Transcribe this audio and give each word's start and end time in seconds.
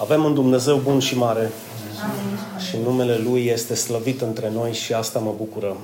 Avem 0.00 0.24
un 0.24 0.34
Dumnezeu 0.34 0.76
bun 0.76 1.00
și 1.00 1.16
mare 1.16 1.50
Amin. 2.02 2.38
și 2.68 2.76
numele 2.76 3.16
Lui 3.16 3.46
este 3.46 3.74
slăvit 3.74 4.20
între 4.20 4.50
noi 4.50 4.72
și 4.72 4.92
asta 4.94 5.18
mă 5.18 5.34
bucură. 5.36 5.76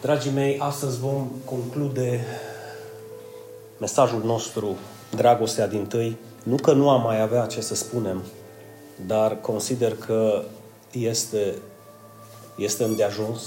Dragii 0.00 0.30
mei, 0.30 0.58
astăzi 0.58 0.98
vom 0.98 1.28
conclude 1.44 2.24
mesajul 3.78 4.22
nostru, 4.24 4.76
dragostea 5.16 5.66
din 5.66 5.86
tâi. 5.86 6.16
Nu 6.42 6.56
că 6.56 6.72
nu 6.72 6.90
am 6.90 7.02
mai 7.02 7.20
avea 7.20 7.46
ce 7.46 7.60
să 7.60 7.74
spunem, 7.74 8.22
dar 9.06 9.36
consider 9.40 9.94
că 9.94 10.42
este, 10.90 11.54
este 12.56 12.84
îndeajuns 12.84 13.42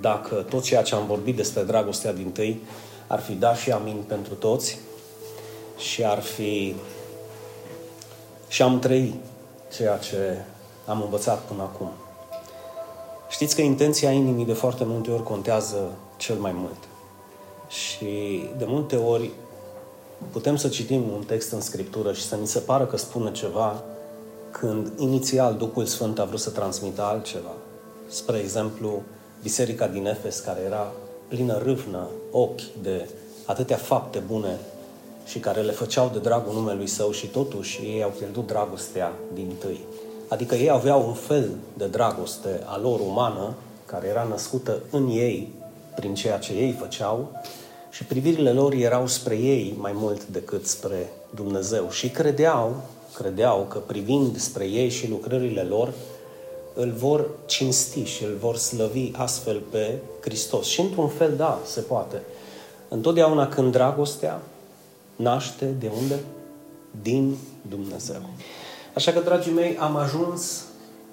dacă 0.00 0.34
tot 0.34 0.62
ceea 0.62 0.82
ce 0.82 0.94
am 0.94 1.06
vorbit 1.06 1.36
despre 1.36 1.62
dragostea 1.62 2.12
din 2.12 2.30
tâi 2.30 2.60
ar 3.06 3.20
fi 3.20 3.32
dat 3.32 3.56
și 3.56 3.70
amin 3.70 4.04
pentru 4.06 4.34
toți 4.34 4.78
și 5.80 6.04
ar 6.04 6.20
fi 6.20 6.74
și 8.48 8.62
am 8.62 8.78
trăit 8.78 9.14
ceea 9.76 9.96
ce 9.96 10.44
am 10.86 11.02
învățat 11.02 11.38
până 11.38 11.62
acum. 11.62 11.90
Știți 13.30 13.54
că 13.54 13.60
intenția 13.60 14.10
inimii 14.10 14.44
de 14.44 14.52
foarte 14.52 14.84
multe 14.84 15.10
ori 15.10 15.22
contează 15.22 15.90
cel 16.16 16.36
mai 16.36 16.52
mult. 16.54 16.88
Și 17.68 18.44
de 18.58 18.64
multe 18.66 18.96
ori 18.96 19.30
putem 20.30 20.56
să 20.56 20.68
citim 20.68 21.02
un 21.12 21.24
text 21.26 21.52
în 21.52 21.60
Scriptură 21.60 22.12
și 22.12 22.22
să 22.22 22.36
ni 22.36 22.46
se 22.46 22.58
pară 22.58 22.86
că 22.86 22.96
spune 22.96 23.32
ceva 23.32 23.82
când 24.50 24.92
inițial 24.96 25.54
Duhul 25.54 25.84
Sfânt 25.84 26.18
a 26.18 26.24
vrut 26.24 26.40
să 26.40 26.50
transmită 26.50 27.02
altceva. 27.02 27.52
Spre 28.08 28.38
exemplu, 28.38 29.02
biserica 29.42 29.86
din 29.86 30.06
Efes, 30.06 30.38
care 30.38 30.60
era 30.60 30.92
plină 31.28 31.58
râvnă, 31.58 32.06
ochi 32.30 32.62
de 32.82 33.08
atâtea 33.44 33.76
fapte 33.76 34.18
bune 34.18 34.58
și 35.30 35.38
care 35.38 35.60
le 35.60 35.72
făceau 35.72 36.10
de 36.12 36.18
dragul 36.18 36.54
numelui 36.54 36.86
său 36.86 37.10
și 37.10 37.26
totuși 37.26 37.80
ei 37.82 38.02
au 38.02 38.12
pierdut 38.18 38.46
dragostea 38.46 39.12
din 39.34 39.52
tâi. 39.58 39.80
Adică 40.28 40.54
ei 40.54 40.70
aveau 40.70 41.06
un 41.06 41.14
fel 41.14 41.50
de 41.76 41.86
dragoste 41.86 42.62
a 42.64 42.78
lor 42.78 43.00
umană, 43.00 43.54
care 43.86 44.06
era 44.06 44.22
născută 44.22 44.80
în 44.90 45.08
ei, 45.08 45.52
prin 45.94 46.14
ceea 46.14 46.38
ce 46.38 46.52
ei 46.52 46.76
făceau, 46.80 47.28
și 47.90 48.04
privirile 48.04 48.52
lor 48.52 48.72
erau 48.72 49.06
spre 49.06 49.34
ei 49.34 49.74
mai 49.78 49.92
mult 49.94 50.26
decât 50.26 50.66
spre 50.66 51.12
Dumnezeu. 51.34 51.90
Și 51.90 52.08
credeau, 52.08 52.76
credeau 53.14 53.66
că 53.68 53.78
privind 53.78 54.38
spre 54.38 54.64
ei 54.64 54.88
și 54.88 55.08
lucrările 55.08 55.62
lor, 55.62 55.92
îl 56.74 56.90
vor 56.90 57.28
cinsti 57.46 58.02
și 58.02 58.24
îl 58.24 58.36
vor 58.40 58.56
slăvi 58.56 59.10
astfel 59.16 59.62
pe 59.70 59.98
Hristos. 60.20 60.66
Și 60.66 60.80
într-un 60.80 61.08
fel, 61.08 61.34
da, 61.36 61.60
se 61.64 61.80
poate. 61.80 62.22
Întotdeauna 62.88 63.48
când 63.48 63.72
dragostea 63.72 64.40
naște 65.20 65.64
de 65.64 65.90
unde? 66.02 66.18
Din 67.02 67.36
Dumnezeu. 67.68 68.20
Așa 68.94 69.12
că, 69.12 69.20
dragii 69.20 69.52
mei, 69.52 69.76
am 69.76 69.96
ajuns, 69.96 70.64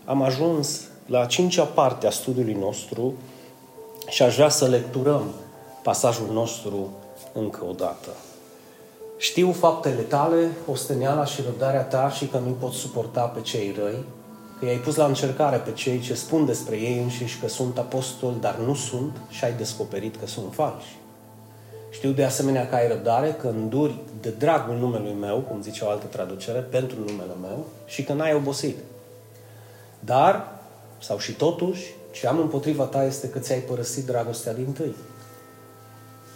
am 0.06 0.22
ajuns 0.22 0.82
la 1.06 1.20
a 1.20 1.26
cincea 1.26 1.64
parte 1.64 2.08
a 2.08 2.10
studiului 2.10 2.54
nostru 2.54 3.14
și 4.08 4.24
aș 4.24 4.36
vrea 4.36 4.50
să 4.50 4.68
lecturăm 4.68 5.24
pasajul 5.84 6.30
nostru 6.32 6.90
încă 7.34 7.66
o 7.70 7.72
dată. 7.72 8.10
Știu 9.18 9.52
faptele 9.52 10.02
tale, 10.02 10.52
osteneala 10.72 11.26
și 11.26 11.42
răbdarea 11.42 11.84
ta 11.84 12.10
și 12.10 12.28
că 12.28 12.38
nu 12.38 12.52
pot 12.52 12.74
suporta 12.74 13.22
pe 13.22 13.42
cei 13.42 13.76
răi, 13.78 14.04
că 14.60 14.66
i-ai 14.66 14.78
pus 14.78 14.96
la 14.96 15.06
încercare 15.06 15.58
pe 15.58 15.72
cei 15.72 16.00
ce 16.00 16.14
spun 16.14 16.46
despre 16.46 16.76
ei 16.76 17.02
înșiși 17.02 17.40
că 17.40 17.48
sunt 17.48 17.78
apostoli, 17.78 18.36
dar 18.40 18.56
nu 18.56 18.76
sunt 18.76 19.18
și 19.30 19.44
ai 19.44 19.54
descoperit 19.54 20.16
că 20.16 20.28
sunt 20.28 20.54
falși. 20.54 20.98
Știu 21.90 22.12
de 22.12 22.24
asemenea 22.24 22.70
că 22.70 22.76
ai 22.76 22.88
răbdare, 22.88 23.36
că 23.42 23.48
înduri 23.48 23.96
de 24.22 24.30
dragul 24.30 24.76
numelui 24.76 25.16
meu, 25.20 25.38
cum 25.38 25.62
zice 25.62 25.84
o 25.84 25.90
altă 25.90 26.06
traducere, 26.06 26.60
pentru 26.60 26.96
numele 27.00 27.34
meu 27.42 27.66
și 27.86 28.04
că 28.04 28.14
n-ai 28.14 28.34
obosit. 28.34 28.78
Dar, 30.00 30.60
sau 31.00 31.18
și 31.18 31.32
totuși, 31.32 31.84
ce 32.12 32.28
am 32.28 32.40
împotriva 32.40 32.84
ta 32.84 33.04
este 33.04 33.30
că 33.30 33.40
ți-ai 33.40 33.60
părăsit 33.60 34.06
dragostea 34.06 34.54
din 34.54 34.72
tâi. 34.72 34.96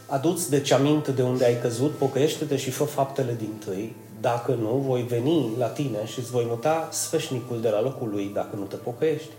Aduți 0.07 0.50
deci 0.50 0.72
aminte 0.72 1.11
de 1.11 1.22
unde 1.22 1.45
ai 1.45 1.59
căzut, 1.61 1.91
pocăiește-te 1.91 2.56
și 2.56 2.69
fă 2.69 2.84
faptele 2.84 3.35
din 3.38 3.53
tâi, 3.66 3.95
dacă 4.22 4.51
nu, 4.51 4.84
voi 4.88 5.01
veni 5.01 5.50
la 5.57 5.67
tine 5.67 6.06
și 6.06 6.19
îți 6.19 6.31
voi 6.31 6.45
muta 6.47 6.90
sfeșnicul 6.91 7.61
de 7.61 7.69
la 7.69 7.81
locul 7.81 8.09
lui 8.09 8.31
dacă 8.34 8.56
nu 8.56 8.63
te 8.63 8.75
pocăiești. 8.75 9.29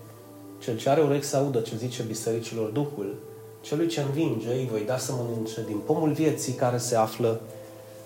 Cel 0.58 0.76
ce 0.76 0.88
are 0.88 1.00
urechi 1.00 1.24
să 1.24 1.36
audă 1.36 1.60
ce 1.60 1.76
zice 1.76 2.02
bisericilor 2.02 2.68
Duhul, 2.68 3.14
celui 3.62 3.86
ce 3.86 4.00
învinge 4.00 4.48
îi 4.48 4.68
voi 4.70 4.84
da 4.86 4.98
să 4.98 5.12
mănânce 5.12 5.64
din 5.66 5.76
pomul 5.86 6.12
vieții 6.12 6.52
care 6.52 6.78
se 6.78 6.96
află 6.96 7.40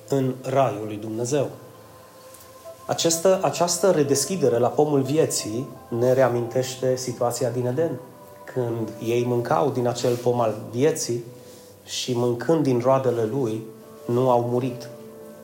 în 0.08 0.34
raiul 0.42 0.86
lui 0.86 0.96
Dumnezeu. 0.96 1.48
Această, 2.86 3.40
această 3.42 3.90
redeschidere 3.90 4.58
la 4.58 4.68
pomul 4.68 5.02
vieții 5.02 5.68
ne 5.88 6.12
reamintește 6.12 6.96
situația 6.96 7.50
din 7.50 7.66
Eden. 7.66 8.00
Când 8.52 8.92
ei 9.04 9.24
mâncau 9.24 9.70
din 9.70 9.86
acel 9.86 10.14
pom 10.14 10.40
al 10.40 10.54
vieții 10.70 11.24
și 11.84 12.16
mâncând 12.16 12.62
din 12.62 12.78
roadele 12.78 13.24
lui, 13.24 13.62
nu 14.06 14.30
au 14.30 14.48
murit 14.50 14.88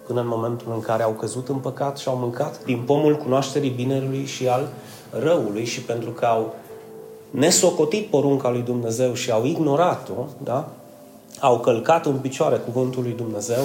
până 0.07 0.21
în 0.21 0.27
momentul 0.27 0.73
în 0.73 0.81
care 0.81 1.03
au 1.03 1.11
căzut 1.11 1.49
în 1.49 1.57
păcat 1.57 1.99
și 1.99 2.09
au 2.09 2.17
mâncat 2.17 2.65
din 2.65 2.83
pomul 2.83 3.17
cunoașterii 3.17 3.71
binelui 3.71 4.25
și 4.25 4.49
al 4.49 4.69
răului 5.11 5.65
și 5.65 5.81
pentru 5.83 6.11
că 6.11 6.25
au 6.25 6.55
nesocotit 7.33 8.07
porunca 8.07 8.51
lui 8.51 8.63
Dumnezeu 8.63 9.15
și 9.15 9.31
au 9.31 9.45
ignorat-o, 9.45 10.27
da? 10.43 10.73
au 11.41 11.61
călcat 11.61 12.07
în 12.07 12.17
picioare 12.17 12.57
cuvântul 12.57 13.03
lui 13.03 13.13
Dumnezeu, 13.13 13.63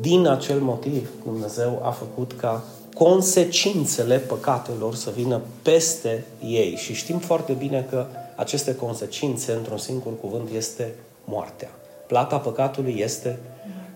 din 0.00 0.26
acel 0.26 0.60
motiv 0.60 1.08
Dumnezeu 1.24 1.82
a 1.84 1.90
făcut 1.90 2.32
ca 2.36 2.62
consecințele 2.94 4.18
păcatelor 4.18 4.94
să 4.94 5.10
vină 5.14 5.40
peste 5.62 6.24
ei. 6.44 6.76
Și 6.76 6.94
știm 6.94 7.18
foarte 7.18 7.52
bine 7.52 7.86
că 7.90 8.06
aceste 8.36 8.74
consecințe, 8.74 9.52
într-un 9.52 9.78
singur 9.78 10.12
cuvânt, 10.20 10.48
este 10.54 10.94
moartea. 11.24 11.70
Plata 12.06 12.36
păcatului 12.36 12.96
este 12.98 13.38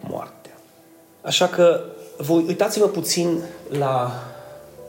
moartea. 0.08 0.58
Așa 1.20 1.46
că 1.46 1.80
voi 2.18 2.44
uitați-vă 2.46 2.86
puțin 2.86 3.38
la, 3.78 4.12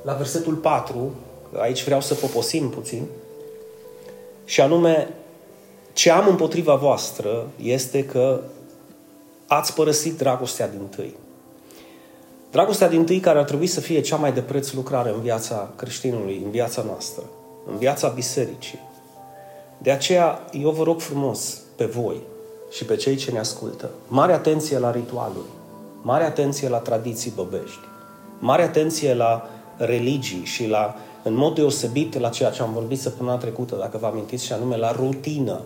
la 0.02 0.14
versetul 0.14 0.54
4, 0.54 1.12
aici 1.58 1.84
vreau 1.84 2.02
să 2.02 2.14
poposim 2.14 2.70
puțin, 2.70 3.06
și 4.52 4.62
anume, 4.62 5.14
ce 5.94 6.10
am 6.10 6.28
împotriva 6.28 6.76
voastră 6.76 7.48
este 7.62 8.06
că 8.06 8.42
ați 9.48 9.74
părăsit 9.74 10.18
dragostea 10.18 10.70
din 10.70 10.88
tâi. 10.96 11.16
Dragostea 12.52 12.90
din 12.90 13.06
tâi 13.06 13.20
care 13.20 13.40
ar 13.40 13.44
trebui 13.44 13.68
să 13.68 13.80
fie 13.80 14.02
cea 14.02 14.16
mai 14.16 14.34
de 14.34 14.42
preț 14.42 14.72
lucrare 14.72 15.10
în 15.10 15.22
viața 15.22 15.70
creștinului, 15.76 16.42
în 16.46 16.52
viața 16.52 16.82
noastră, 16.82 17.24
în 17.72 17.78
viața 17.78 18.08
bisericii. 18.08 18.80
De 19.78 19.92
aceea, 19.92 20.40
eu 20.52 20.70
vă 20.70 20.84
rog 20.84 21.00
frumos 21.00 21.62
pe 21.76 21.86
voi 21.86 22.22
și 22.72 22.86
pe 22.86 22.96
cei 22.96 23.16
ce 23.16 23.32
ne 23.32 23.40
ascultă, 23.40 23.90
mare 24.08 24.34
atenție 24.34 24.78
la 24.78 24.92
ritualuri, 24.92 25.50
mare 26.02 26.24
atenție 26.24 26.70
la 26.70 26.78
tradiții 26.78 27.34
băbești, 27.36 27.88
mare 28.40 28.64
atenție 28.64 29.14
la 29.14 29.50
religii 29.78 30.44
și 30.46 30.68
la 30.68 30.96
în 31.24 31.34
mod 31.34 31.56
deosebit 31.56 32.20
la 32.20 32.30
ceea 32.30 32.50
ce 32.50 32.62
am 32.62 32.74
vorbit 32.74 33.00
săptămâna 33.00 33.38
trecută, 33.38 33.76
dacă 33.76 33.98
vă 33.98 34.06
amintiți, 34.06 34.46
și 34.46 34.54
anume 34.54 34.78
la 34.78 34.92
rutină. 34.92 35.62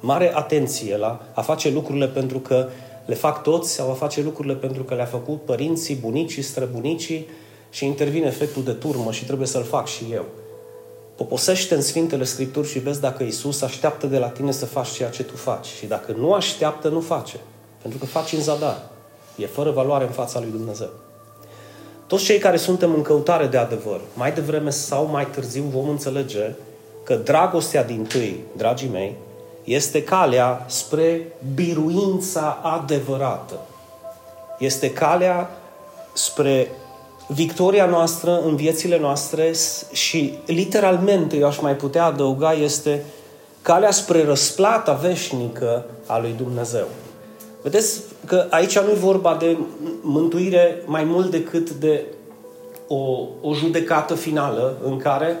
Mare 0.00 0.36
atenție 0.36 0.96
la 0.96 1.20
a 1.34 1.42
face 1.42 1.70
lucrurile 1.70 2.06
pentru 2.06 2.38
că 2.38 2.68
le 3.06 3.14
fac 3.14 3.42
toți 3.42 3.72
sau 3.72 3.90
a 3.90 3.94
face 3.94 4.22
lucrurile 4.22 4.54
pentru 4.54 4.82
că 4.82 4.94
le-a 4.94 5.04
făcut 5.04 5.42
părinții, 5.42 5.94
bunicii, 5.94 6.42
străbunicii 6.42 7.26
și 7.70 7.86
intervine 7.86 8.26
efectul 8.26 8.62
de 8.62 8.72
turmă 8.72 9.12
și 9.12 9.24
trebuie 9.24 9.46
să-l 9.46 9.64
fac 9.64 9.86
și 9.86 10.04
eu. 10.12 10.24
Poposește 11.16 11.74
în 11.74 11.82
Sfintele 11.82 12.24
Scripturi 12.24 12.68
și 12.68 12.78
vezi 12.78 13.00
dacă 13.00 13.22
Isus 13.22 13.62
așteaptă 13.62 14.06
de 14.06 14.18
la 14.18 14.28
tine 14.28 14.50
să 14.50 14.66
faci 14.66 14.88
ceea 14.88 15.10
ce 15.10 15.22
tu 15.22 15.36
faci. 15.36 15.66
Și 15.66 15.86
dacă 15.86 16.14
nu 16.18 16.32
așteaptă, 16.32 16.88
nu 16.88 17.00
face. 17.00 17.40
Pentru 17.82 17.98
că 17.98 18.06
faci 18.06 18.32
în 18.32 18.40
zadar. 18.40 18.90
E 19.36 19.46
fără 19.46 19.70
valoare 19.70 20.04
în 20.04 20.10
fața 20.10 20.40
lui 20.40 20.50
Dumnezeu. 20.50 20.90
Toți 22.08 22.24
cei 22.24 22.38
care 22.38 22.56
suntem 22.56 22.94
în 22.94 23.02
căutare 23.02 23.46
de 23.46 23.56
adevăr, 23.56 24.00
mai 24.14 24.32
devreme 24.32 24.70
sau 24.70 25.06
mai 25.06 25.26
târziu 25.26 25.62
vom 25.72 25.88
înțelege 25.88 26.50
că 27.04 27.14
dragostea 27.14 27.84
din 27.84 28.04
tâi, 28.04 28.40
dragii 28.56 28.88
mei, 28.88 29.16
este 29.64 30.02
calea 30.02 30.64
spre 30.68 31.32
biruința 31.54 32.58
adevărată. 32.62 33.60
Este 34.58 34.92
calea 34.92 35.50
spre 36.12 36.70
victoria 37.26 37.86
noastră 37.86 38.40
în 38.40 38.56
viețile 38.56 38.98
noastre 38.98 39.52
și 39.92 40.34
literalmente, 40.46 41.36
eu 41.36 41.46
aș 41.46 41.58
mai 41.58 41.76
putea 41.76 42.04
adăuga, 42.04 42.52
este 42.52 43.04
calea 43.62 43.90
spre 43.90 44.24
răsplata 44.24 44.92
veșnică 44.92 45.84
a 46.06 46.18
lui 46.18 46.34
Dumnezeu. 46.36 46.86
Vedeți 47.70 48.00
că 48.26 48.46
aici 48.50 48.78
nu 48.78 48.90
e 48.90 48.94
vorba 48.94 49.36
de 49.40 49.56
mântuire 50.00 50.82
mai 50.86 51.04
mult 51.04 51.30
decât 51.30 51.70
de 51.70 52.04
o, 52.86 53.26
o 53.40 53.54
judecată 53.54 54.14
finală 54.14 54.76
în 54.84 54.96
care 54.96 55.36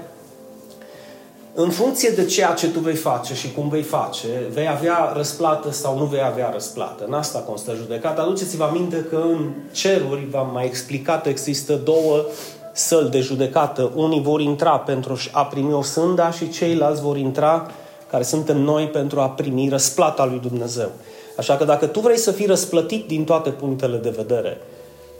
în 1.54 1.70
funcție 1.70 2.10
de 2.10 2.24
ceea 2.24 2.52
ce 2.52 2.70
tu 2.70 2.78
vei 2.78 2.94
face 2.94 3.34
și 3.34 3.52
cum 3.52 3.68
vei 3.68 3.82
face, 3.82 4.28
vei 4.52 4.68
avea 4.68 5.12
răsplată 5.16 5.70
sau 5.70 5.98
nu 5.98 6.04
vei 6.04 6.22
avea 6.22 6.50
răsplată. 6.52 7.04
În 7.06 7.12
asta 7.12 7.38
constă 7.38 7.74
judecata. 7.74 8.22
Aduceți-vă 8.22 8.64
aminte 8.64 9.06
că 9.10 9.16
în 9.16 9.50
ceruri, 9.72 10.26
v-am 10.30 10.50
mai 10.52 10.64
explicat, 10.64 11.26
există 11.26 11.74
două 11.74 12.24
săli 12.72 13.10
de 13.10 13.20
judecată. 13.20 13.92
Unii 13.94 14.22
vor 14.22 14.40
intra 14.40 14.78
pentru 14.78 15.18
a 15.32 15.44
primi 15.44 15.72
o 15.72 15.82
sânda 15.82 16.30
și 16.30 16.48
ceilalți 16.50 17.02
vor 17.02 17.16
intra, 17.16 17.70
care 18.10 18.22
suntem 18.22 18.56
noi, 18.56 18.86
pentru 18.86 19.20
a 19.20 19.28
primi 19.28 19.68
răsplata 19.68 20.24
lui 20.24 20.38
Dumnezeu. 20.38 20.90
Așa 21.38 21.56
că 21.56 21.64
dacă 21.64 21.86
tu 21.86 22.00
vrei 22.00 22.18
să 22.18 22.32
fii 22.32 22.46
răsplătit 22.46 23.06
din 23.06 23.24
toate 23.24 23.50
punctele 23.50 23.96
de 23.96 24.10
vedere, 24.10 24.58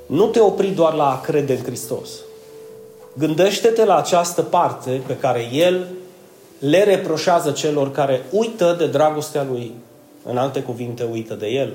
nu 0.07 0.27
te 0.27 0.41
opri 0.41 0.69
doar 0.69 0.95
la 0.95 1.11
a 1.11 1.21
crede 1.21 1.53
în 1.53 1.63
Hristos. 1.63 2.09
Gândește-te 3.19 3.85
la 3.85 3.97
această 3.97 4.43
parte 4.43 5.03
pe 5.07 5.17
care 5.17 5.49
El 5.53 5.87
le 6.59 6.83
reproșează 6.83 7.51
celor 7.51 7.91
care 7.91 8.25
uită 8.31 8.75
de 8.79 8.87
dragostea 8.87 9.47
Lui. 9.51 9.73
În 10.25 10.37
alte 10.37 10.63
cuvinte, 10.63 11.09
uită 11.13 11.35
de 11.35 11.47
El. 11.47 11.73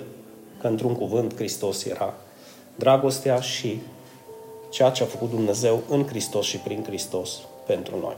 Că 0.62 0.68
într-un 0.68 0.96
cuvânt 0.96 1.36
Hristos 1.36 1.86
era 1.86 2.14
dragostea 2.76 3.40
și 3.40 3.82
ceea 4.70 4.90
ce 4.90 5.04
a 5.04 5.06
făcut 5.06 5.30
Dumnezeu 5.30 5.84
în 5.90 6.08
Hristos 6.08 6.46
și 6.46 6.58
prin 6.58 6.84
Hristos 6.88 7.40
pentru 7.66 8.00
noi. 8.02 8.16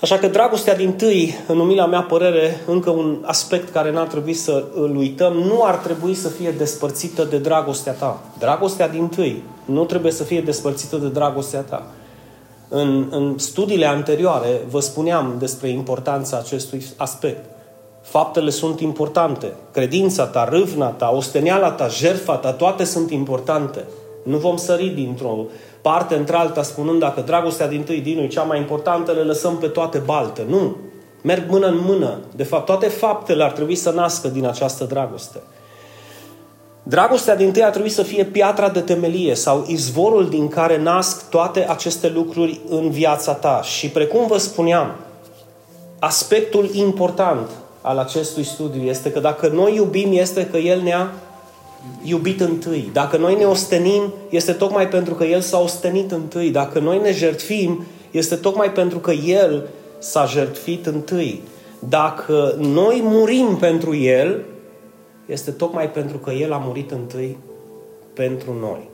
Așa 0.00 0.18
că 0.18 0.28
dragostea 0.28 0.76
din 0.76 0.92
tâi, 0.92 1.34
în 1.46 1.58
umila 1.58 1.86
mea 1.86 2.00
părere, 2.00 2.60
încă 2.66 2.90
un 2.90 3.22
aspect 3.22 3.72
care 3.72 3.92
n-ar 3.92 4.06
trebui 4.06 4.34
să 4.34 4.64
îl 4.74 4.96
uităm, 4.96 5.32
nu 5.32 5.62
ar 5.64 5.74
trebui 5.74 6.14
să 6.14 6.28
fie 6.28 6.50
despărțită 6.50 7.24
de 7.24 7.38
dragostea 7.38 7.92
ta. 7.92 8.20
Dragostea 8.38 8.88
din 8.88 9.08
tâi 9.08 9.42
nu 9.64 9.84
trebuie 9.84 10.12
să 10.12 10.22
fie 10.22 10.40
despărțită 10.40 10.96
de 10.96 11.08
dragostea 11.08 11.60
ta. 11.60 11.86
În, 12.68 13.06
în 13.10 13.38
studiile 13.38 13.86
anterioare 13.86 14.60
vă 14.70 14.80
spuneam 14.80 15.34
despre 15.38 15.68
importanța 15.68 16.36
acestui 16.36 16.86
aspect. 16.96 17.44
Faptele 18.02 18.50
sunt 18.50 18.80
importante. 18.80 19.52
Credința 19.72 20.26
ta, 20.26 20.48
râvna 20.50 20.88
ta, 20.88 21.10
osteniala 21.14 21.70
ta, 21.70 21.88
jertfa 21.88 22.34
ta, 22.34 22.52
toate 22.52 22.84
sunt 22.84 23.10
importante. 23.10 23.84
Nu 24.22 24.36
vom 24.36 24.56
sări 24.56 24.88
dintr-o 24.88 25.44
parte 25.86 26.14
într-alta 26.14 26.62
spunând 26.62 27.00
dacă 27.00 27.20
dragostea 27.20 27.68
din 27.68 27.82
tâi 27.82 28.00
din 28.00 28.18
e 28.18 28.26
cea 28.26 28.42
mai 28.42 28.58
importantă, 28.58 29.12
le 29.12 29.20
lăsăm 29.20 29.56
pe 29.56 29.66
toate 29.66 29.98
balte. 29.98 30.44
Nu. 30.48 30.76
Merg 31.22 31.50
mână 31.50 31.66
în 31.66 31.78
mână. 31.86 32.18
De 32.36 32.42
fapt, 32.42 32.64
toate 32.64 32.86
faptele 32.86 33.44
ar 33.44 33.50
trebui 33.50 33.74
să 33.74 33.90
nască 33.90 34.28
din 34.28 34.46
această 34.46 34.84
dragoste. 34.84 35.42
Dragostea 36.82 37.36
din 37.36 37.52
tâi 37.52 37.64
ar 37.64 37.70
trebui 37.70 37.88
să 37.88 38.02
fie 38.02 38.24
piatra 38.24 38.68
de 38.68 38.80
temelie 38.80 39.34
sau 39.34 39.64
izvorul 39.66 40.28
din 40.28 40.48
care 40.48 40.82
nasc 40.82 41.28
toate 41.28 41.66
aceste 41.68 42.08
lucruri 42.08 42.60
în 42.68 42.90
viața 42.90 43.32
ta. 43.32 43.60
Și 43.62 43.88
precum 43.88 44.26
vă 44.26 44.38
spuneam, 44.38 44.94
aspectul 45.98 46.70
important 46.72 47.48
al 47.80 47.98
acestui 47.98 48.44
studiu 48.44 48.82
este 48.82 49.10
că 49.10 49.20
dacă 49.20 49.48
noi 49.48 49.74
iubim, 49.74 50.08
este 50.12 50.46
că 50.46 50.56
El 50.56 50.80
ne-a 50.80 51.12
iubit 52.02 52.40
întâi. 52.40 52.90
Dacă 52.92 53.16
noi 53.16 53.34
ne 53.34 53.44
ostenim, 53.44 54.12
este 54.30 54.52
tocmai 54.52 54.88
pentru 54.88 55.14
că 55.14 55.24
El 55.24 55.40
s-a 55.40 55.58
ostenit 55.58 56.12
întâi. 56.12 56.50
Dacă 56.50 56.78
noi 56.78 57.00
ne 57.00 57.12
jertfim, 57.12 57.84
este 58.10 58.34
tocmai 58.34 58.72
pentru 58.72 58.98
că 58.98 59.10
El 59.10 59.68
s-a 59.98 60.24
jertfit 60.24 60.86
întâi. 60.86 61.42
Dacă 61.88 62.54
noi 62.58 63.00
murim 63.02 63.56
pentru 63.60 63.94
El, 63.94 64.44
este 65.26 65.50
tocmai 65.50 65.90
pentru 65.90 66.16
că 66.16 66.30
El 66.30 66.52
a 66.52 66.62
murit 66.66 66.90
întâi 66.90 67.38
pentru 68.12 68.56
noi. 68.60 68.88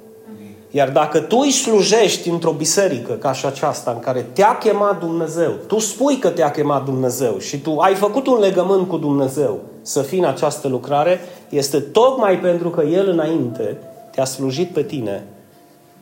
Iar 0.70 0.90
dacă 0.90 1.20
tu 1.20 1.38
îi 1.38 1.50
slujești 1.50 2.28
într-o 2.28 2.50
biserică 2.50 3.12
ca 3.12 3.32
și 3.32 3.46
aceasta, 3.46 3.90
în 3.90 3.98
care 3.98 4.26
te-a 4.32 4.58
chemat 4.58 4.98
Dumnezeu, 4.98 5.50
tu 5.66 5.78
spui 5.78 6.16
că 6.16 6.28
te-a 6.28 6.50
chemat 6.50 6.84
Dumnezeu 6.84 7.38
și 7.38 7.58
tu 7.58 7.78
ai 7.78 7.94
făcut 7.94 8.26
un 8.26 8.38
legământ 8.38 8.88
cu 8.88 8.96
Dumnezeu 8.96 9.60
să 9.82 10.02
fii 10.02 10.18
în 10.18 10.24
această 10.24 10.68
lucrare, 10.68 11.20
este 11.48 11.80
tocmai 11.80 12.38
pentru 12.38 12.70
că 12.70 12.82
El 12.82 13.08
înainte 13.08 13.76
te-a 14.10 14.24
slujit 14.24 14.70
pe 14.70 14.82
tine 14.82 15.22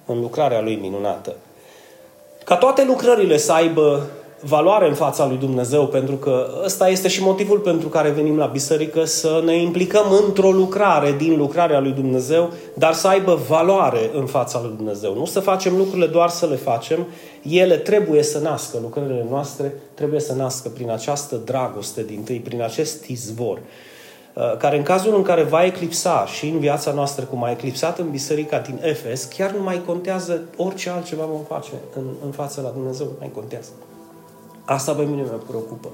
în 0.07 0.21
lucrarea 0.21 0.61
Lui 0.61 0.77
minunată. 0.77 1.35
Ca 2.45 2.57
toate 2.57 2.85
lucrările 2.85 3.37
să 3.37 3.53
aibă 3.53 4.07
valoare 4.43 4.89
în 4.89 4.95
fața 4.95 5.27
lui 5.27 5.37
Dumnezeu, 5.37 5.87
pentru 5.87 6.15
că 6.15 6.47
ăsta 6.65 6.89
este 6.89 7.09
și 7.09 7.23
motivul 7.23 7.59
pentru 7.59 7.89
care 7.89 8.11
venim 8.11 8.37
la 8.37 8.47
biserică, 8.47 9.05
să 9.05 9.43
ne 9.45 9.57
implicăm 9.57 10.05
într-o 10.27 10.51
lucrare 10.51 11.15
din 11.19 11.37
lucrarea 11.37 11.81
lui 11.81 11.93
Dumnezeu, 11.93 12.51
dar 12.75 12.93
să 12.93 13.09
aibă 13.09 13.41
valoare 13.49 14.11
în 14.15 14.27
fața 14.27 14.61
lui 14.63 14.73
Dumnezeu. 14.77 15.15
Nu 15.15 15.25
să 15.25 15.41
facem 15.41 15.77
lucrurile 15.77 16.07
doar 16.07 16.29
să 16.29 16.47
le 16.47 16.57
facem, 16.57 17.07
ele 17.43 17.77
trebuie 17.77 18.23
să 18.23 18.39
nască, 18.39 18.79
lucrările 18.83 19.27
noastre 19.31 19.73
trebuie 19.95 20.21
să 20.21 20.35
nască 20.35 20.69
prin 20.69 20.91
această 20.91 21.37
dragoste 21.45 22.03
din 22.03 22.23
tâi, 22.23 22.39
prin 22.39 22.63
acest 22.63 23.05
izvor 23.05 23.59
uh, 24.35 24.57
care 24.57 24.77
în 24.77 24.83
cazul 24.83 25.15
în 25.15 25.23
care 25.23 25.43
va 25.43 25.65
eclipsa 25.65 26.27
și 26.27 26.47
în 26.47 26.59
viața 26.59 26.93
noastră, 26.93 27.25
cum 27.25 27.45
a 27.45 27.51
eclipsat 27.51 27.99
în 27.99 28.11
biserica 28.11 28.59
din 28.59 28.79
Efes, 28.83 29.25
chiar 29.25 29.51
nu 29.51 29.63
mai 29.63 29.83
contează 29.87 30.43
orice 30.57 30.91
altceva 30.91 31.25
vom 31.25 31.43
face 31.49 31.71
în, 31.97 32.05
în 32.25 32.31
fața 32.31 32.61
la 32.63 32.69
Dumnezeu, 32.69 33.07
nu 33.07 33.17
mai 33.19 33.31
contează. 33.35 33.69
Asta 34.71 34.93
pe 34.93 35.03
mine 35.03 35.23
mă 35.23 35.39
preocupă. 35.47 35.89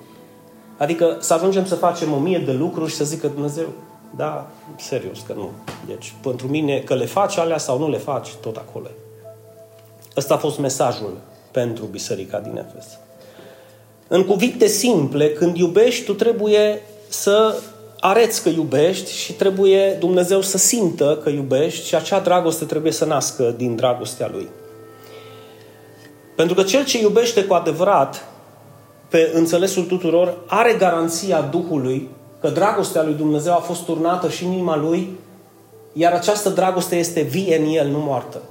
Adică 0.76 1.16
să 1.20 1.34
ajungem 1.34 1.66
să 1.66 1.74
facem 1.74 2.12
o 2.12 2.18
mie 2.18 2.38
de 2.38 2.52
lucruri 2.52 2.90
și 2.90 2.96
să 2.96 3.04
zică 3.04 3.26
Dumnezeu, 3.26 3.66
da, 4.16 4.46
serios 4.78 5.18
că 5.26 5.32
nu. 5.32 5.50
Deci, 5.86 6.14
pentru 6.22 6.46
mine, 6.46 6.78
că 6.78 6.94
le 6.94 7.04
faci 7.04 7.36
alea 7.36 7.58
sau 7.58 7.78
nu 7.78 7.90
le 7.90 7.96
faci, 7.96 8.34
tot 8.34 8.56
acolo. 8.56 8.86
Ăsta 10.16 10.34
a 10.34 10.36
fost 10.36 10.58
mesajul 10.58 11.16
pentru 11.50 11.84
biserica 11.84 12.38
din 12.38 12.56
Efes. 12.56 12.98
În 14.08 14.24
cuvinte 14.24 14.66
simple, 14.66 15.32
când 15.32 15.56
iubești, 15.56 16.04
tu 16.04 16.14
trebuie 16.14 16.82
să 17.08 17.60
areți 18.00 18.42
că 18.42 18.48
iubești 18.48 19.12
și 19.12 19.32
trebuie 19.32 19.90
Dumnezeu 19.92 20.40
să 20.40 20.58
simtă 20.58 21.20
că 21.22 21.28
iubești 21.28 21.86
și 21.86 21.94
acea 21.94 22.20
dragoste 22.20 22.64
trebuie 22.64 22.92
să 22.92 23.04
nască 23.04 23.54
din 23.56 23.76
dragostea 23.76 24.28
Lui. 24.32 24.48
Pentru 26.34 26.54
că 26.54 26.62
cel 26.62 26.84
ce 26.84 27.00
iubește 27.00 27.44
cu 27.44 27.54
adevărat 27.54 28.34
pe 29.16 29.30
înțelesul 29.34 29.84
tuturor, 29.84 30.34
are 30.46 30.76
garanția 30.78 31.40
Duhului 31.40 32.08
că 32.40 32.48
dragostea 32.48 33.02
lui 33.02 33.14
Dumnezeu 33.14 33.52
a 33.52 33.56
fost 33.56 33.84
turnată 33.84 34.28
și 34.28 34.44
în 34.44 34.52
inima 34.52 34.76
lui, 34.76 35.10
iar 35.92 36.12
această 36.12 36.48
dragoste 36.48 36.96
este 36.96 37.20
vie 37.20 37.56
în 37.56 37.74
el, 37.74 37.88
nu 37.88 37.98
moartă. 37.98 38.42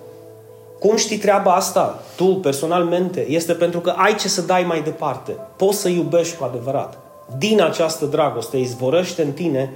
Cum 0.80 0.96
știi 0.96 1.18
treaba 1.18 1.54
asta? 1.54 2.04
Tu, 2.16 2.26
personalmente, 2.26 3.30
este 3.30 3.54
pentru 3.54 3.80
că 3.80 3.94
ai 3.98 4.16
ce 4.16 4.28
să 4.28 4.42
dai 4.42 4.64
mai 4.64 4.82
departe. 4.82 5.32
Poți 5.56 5.78
să 5.78 5.90
iubești 5.90 6.38
cu 6.38 6.44
adevărat. 6.44 6.98
Din 7.38 7.62
această 7.62 8.06
dragoste 8.06 8.58
izvorăște 8.58 9.22
în 9.22 9.32
tine 9.32 9.74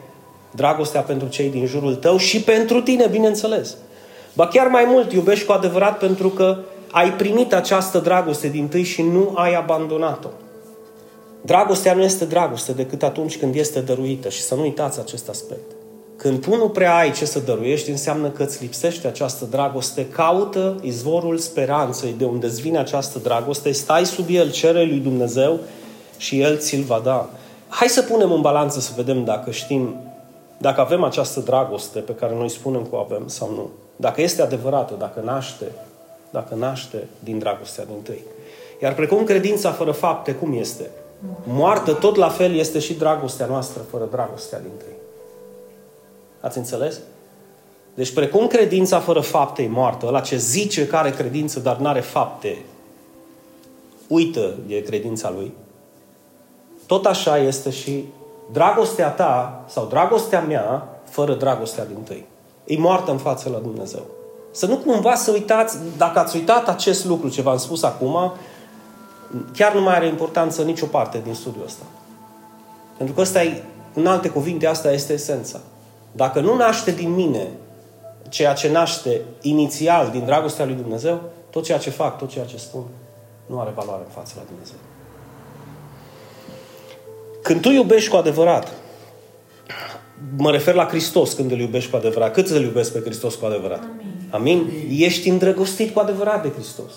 dragostea 0.51 1.01
pentru 1.01 1.27
cei 1.27 1.49
din 1.49 1.65
jurul 1.65 1.95
tău 1.95 2.17
și 2.17 2.41
pentru 2.41 2.81
tine, 2.81 3.07
bineînțeles. 3.07 3.75
Ba 4.33 4.47
chiar 4.47 4.67
mai 4.67 4.85
mult, 4.87 5.13
iubești 5.13 5.45
cu 5.45 5.51
adevărat 5.51 5.97
pentru 5.97 6.29
că 6.29 6.57
ai 6.91 7.13
primit 7.13 7.53
această 7.53 7.97
dragoste 7.97 8.47
din 8.47 8.67
tâi 8.67 8.83
și 8.83 9.01
nu 9.01 9.33
ai 9.35 9.53
abandonat-o. 9.53 10.29
Dragostea 11.41 11.93
nu 11.93 12.03
este 12.03 12.25
dragoste 12.25 12.71
decât 12.71 13.03
atunci 13.03 13.37
când 13.37 13.55
este 13.55 13.79
dăruită 13.79 14.29
și 14.29 14.41
să 14.41 14.55
nu 14.55 14.61
uitați 14.61 14.99
acest 14.99 15.29
aspect. 15.29 15.71
Când 16.15 16.41
tu 16.41 16.55
nu 16.55 16.69
prea 16.69 16.95
ai 16.95 17.11
ce 17.11 17.25
să 17.25 17.39
dăruiești, 17.39 17.89
înseamnă 17.89 18.29
că 18.29 18.43
îți 18.43 18.61
lipsește 18.61 19.07
această 19.07 19.45
dragoste. 19.45 20.07
Caută 20.07 20.79
izvorul 20.81 21.37
speranței 21.37 22.15
de 22.17 22.25
unde 22.25 22.45
îți 22.45 22.61
vine 22.61 22.77
această 22.77 23.19
dragoste, 23.19 23.71
stai 23.71 24.05
sub 24.05 24.25
el, 24.29 24.51
cere 24.51 24.83
lui 24.83 24.97
Dumnezeu 24.97 25.59
și 26.17 26.39
El 26.39 26.57
ți-l 26.57 26.83
va 26.83 27.01
da. 27.03 27.29
Hai 27.67 27.87
să 27.87 28.01
punem 28.01 28.31
în 28.31 28.41
balanță 28.41 28.79
să 28.79 28.91
vedem 28.95 29.23
dacă 29.23 29.51
știm, 29.51 29.95
dacă 30.57 30.81
avem 30.81 31.03
această 31.03 31.39
dragoste 31.39 31.99
pe 31.99 32.15
care 32.15 32.35
noi 32.35 32.49
spunem 32.49 32.81
că 32.81 32.95
o 32.95 32.97
avem 32.97 33.27
sau 33.27 33.51
nu. 33.55 33.69
Dacă 33.95 34.21
este 34.21 34.41
adevărată, 34.41 34.95
dacă 34.97 35.21
naște, 35.23 35.65
dacă 36.29 36.55
naște 36.55 37.07
din 37.19 37.39
dragostea 37.39 37.85
din 37.85 38.01
tâi. 38.03 38.23
Iar 38.81 38.93
precum 38.93 39.23
credința 39.23 39.71
fără 39.71 39.91
fapte, 39.91 40.31
cum 40.33 40.53
este? 40.53 40.89
Moartă 41.43 41.93
tot 41.93 42.15
la 42.15 42.29
fel 42.29 42.55
este 42.55 42.79
și 42.79 42.93
dragostea 42.93 43.45
noastră 43.45 43.81
fără 43.89 44.07
dragostea 44.11 44.59
din 44.59 44.71
tâi. 44.77 44.97
Ați 46.39 46.57
înțeles? 46.57 46.99
Deci 47.93 48.13
precum 48.13 48.47
credința 48.47 48.99
fără 48.99 49.19
fapte 49.19 49.61
e 49.61 49.67
moartă, 49.67 50.09
la 50.09 50.19
ce 50.19 50.37
zice 50.37 50.87
că 50.87 50.95
are 50.95 51.09
credință, 51.09 51.59
dar 51.59 51.77
nu 51.77 51.87
are 51.87 51.99
fapte, 51.99 52.65
uită 54.07 54.55
de 54.67 54.81
credința 54.81 55.29
lui, 55.29 55.53
tot 56.85 57.05
așa 57.05 57.37
este 57.37 57.69
și 57.69 58.05
dragostea 58.51 59.09
ta 59.09 59.63
sau 59.67 59.85
dragostea 59.85 60.41
mea 60.41 60.87
fără 61.09 61.33
dragostea 61.33 61.85
din 61.85 62.01
tâi. 62.03 62.25
E 62.65 62.77
moartă 62.77 63.11
în 63.11 63.17
față 63.17 63.49
la 63.49 63.57
Dumnezeu. 63.57 64.05
Să 64.51 64.65
nu 64.65 64.77
cumva 64.77 65.15
să 65.15 65.31
uitați, 65.31 65.77
dacă 65.97 66.19
ați 66.19 66.35
uitat 66.35 66.69
acest 66.69 67.05
lucru 67.05 67.29
ce 67.29 67.41
v-am 67.41 67.57
spus 67.57 67.83
acum, 67.83 68.31
chiar 69.53 69.73
nu 69.73 69.81
mai 69.81 69.95
are 69.95 70.07
importanță 70.07 70.63
nicio 70.63 70.85
parte 70.85 71.21
din 71.23 71.33
studiul 71.33 71.65
ăsta. 71.65 71.83
Pentru 72.97 73.15
că 73.15 73.21
ăsta 73.21 73.43
e, 73.43 73.63
în 73.93 74.07
alte 74.07 74.29
cuvinte, 74.29 74.67
asta 74.67 74.91
este 74.91 75.13
esența. 75.13 75.59
Dacă 76.11 76.39
nu 76.39 76.55
naște 76.55 76.91
din 76.91 77.13
mine 77.13 77.47
ceea 78.29 78.53
ce 78.53 78.71
naște 78.71 79.21
inițial 79.41 80.09
din 80.09 80.25
dragostea 80.25 80.65
lui 80.65 80.75
Dumnezeu, 80.75 81.21
tot 81.49 81.63
ceea 81.63 81.77
ce 81.77 81.89
fac, 81.89 82.17
tot 82.17 82.29
ceea 82.29 82.45
ce 82.45 82.57
spun, 82.57 82.83
nu 83.45 83.59
are 83.59 83.71
valoare 83.75 84.03
în 84.05 84.11
fața 84.13 84.33
la 84.35 84.43
Dumnezeu. 84.47 84.75
Când 87.41 87.61
tu 87.61 87.69
iubești 87.69 88.09
cu 88.09 88.15
adevărat, 88.15 88.73
mă 90.37 90.51
refer 90.51 90.73
la 90.73 90.87
Hristos 90.87 91.33
când 91.33 91.51
îl 91.51 91.59
iubești 91.59 91.89
cu 91.89 91.95
adevărat. 91.95 92.33
Cât 92.33 92.47
îl 92.47 92.61
iubesc 92.61 92.93
pe 92.93 92.99
Hristos 92.99 93.35
cu 93.35 93.45
adevărat? 93.45 93.83
Amin. 94.29 94.57
Amin? 94.57 94.87
Ești 94.89 95.29
îndrăgostit 95.29 95.93
cu 95.93 95.99
adevărat 95.99 96.41
de 96.41 96.49
Hristos. 96.49 96.91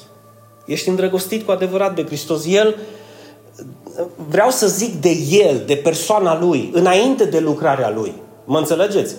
Ești 0.65 0.89
îndrăgostit 0.89 1.45
cu 1.45 1.51
adevărat 1.51 1.95
de 1.95 2.05
Hristos. 2.05 2.47
El, 2.47 2.77
vreau 4.29 4.51
să 4.51 4.67
zic 4.67 5.01
de 5.01 5.17
El, 5.31 5.63
de 5.67 5.75
persoana 5.75 6.41
Lui, 6.41 6.71
înainte 6.73 7.25
de 7.25 7.39
lucrarea 7.39 7.91
Lui. 7.91 8.13
Mă 8.45 8.59
înțelegeți? 8.59 9.15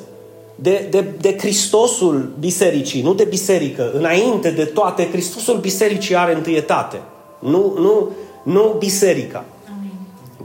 De, 0.56 0.88
de, 0.90 1.06
de 1.22 1.38
Hristosul 1.38 2.30
bisericii, 2.40 3.02
nu 3.02 3.14
de 3.14 3.24
biserică. 3.24 3.92
Înainte 3.94 4.50
de 4.50 4.66
toate, 4.66 5.08
Hristosul 5.12 5.58
bisericii 5.58 6.16
are 6.16 6.36
întâietate. 6.36 7.02
Nu, 7.40 7.76
nu, 7.78 8.10
nu 8.44 8.76
biserica. 8.80 9.46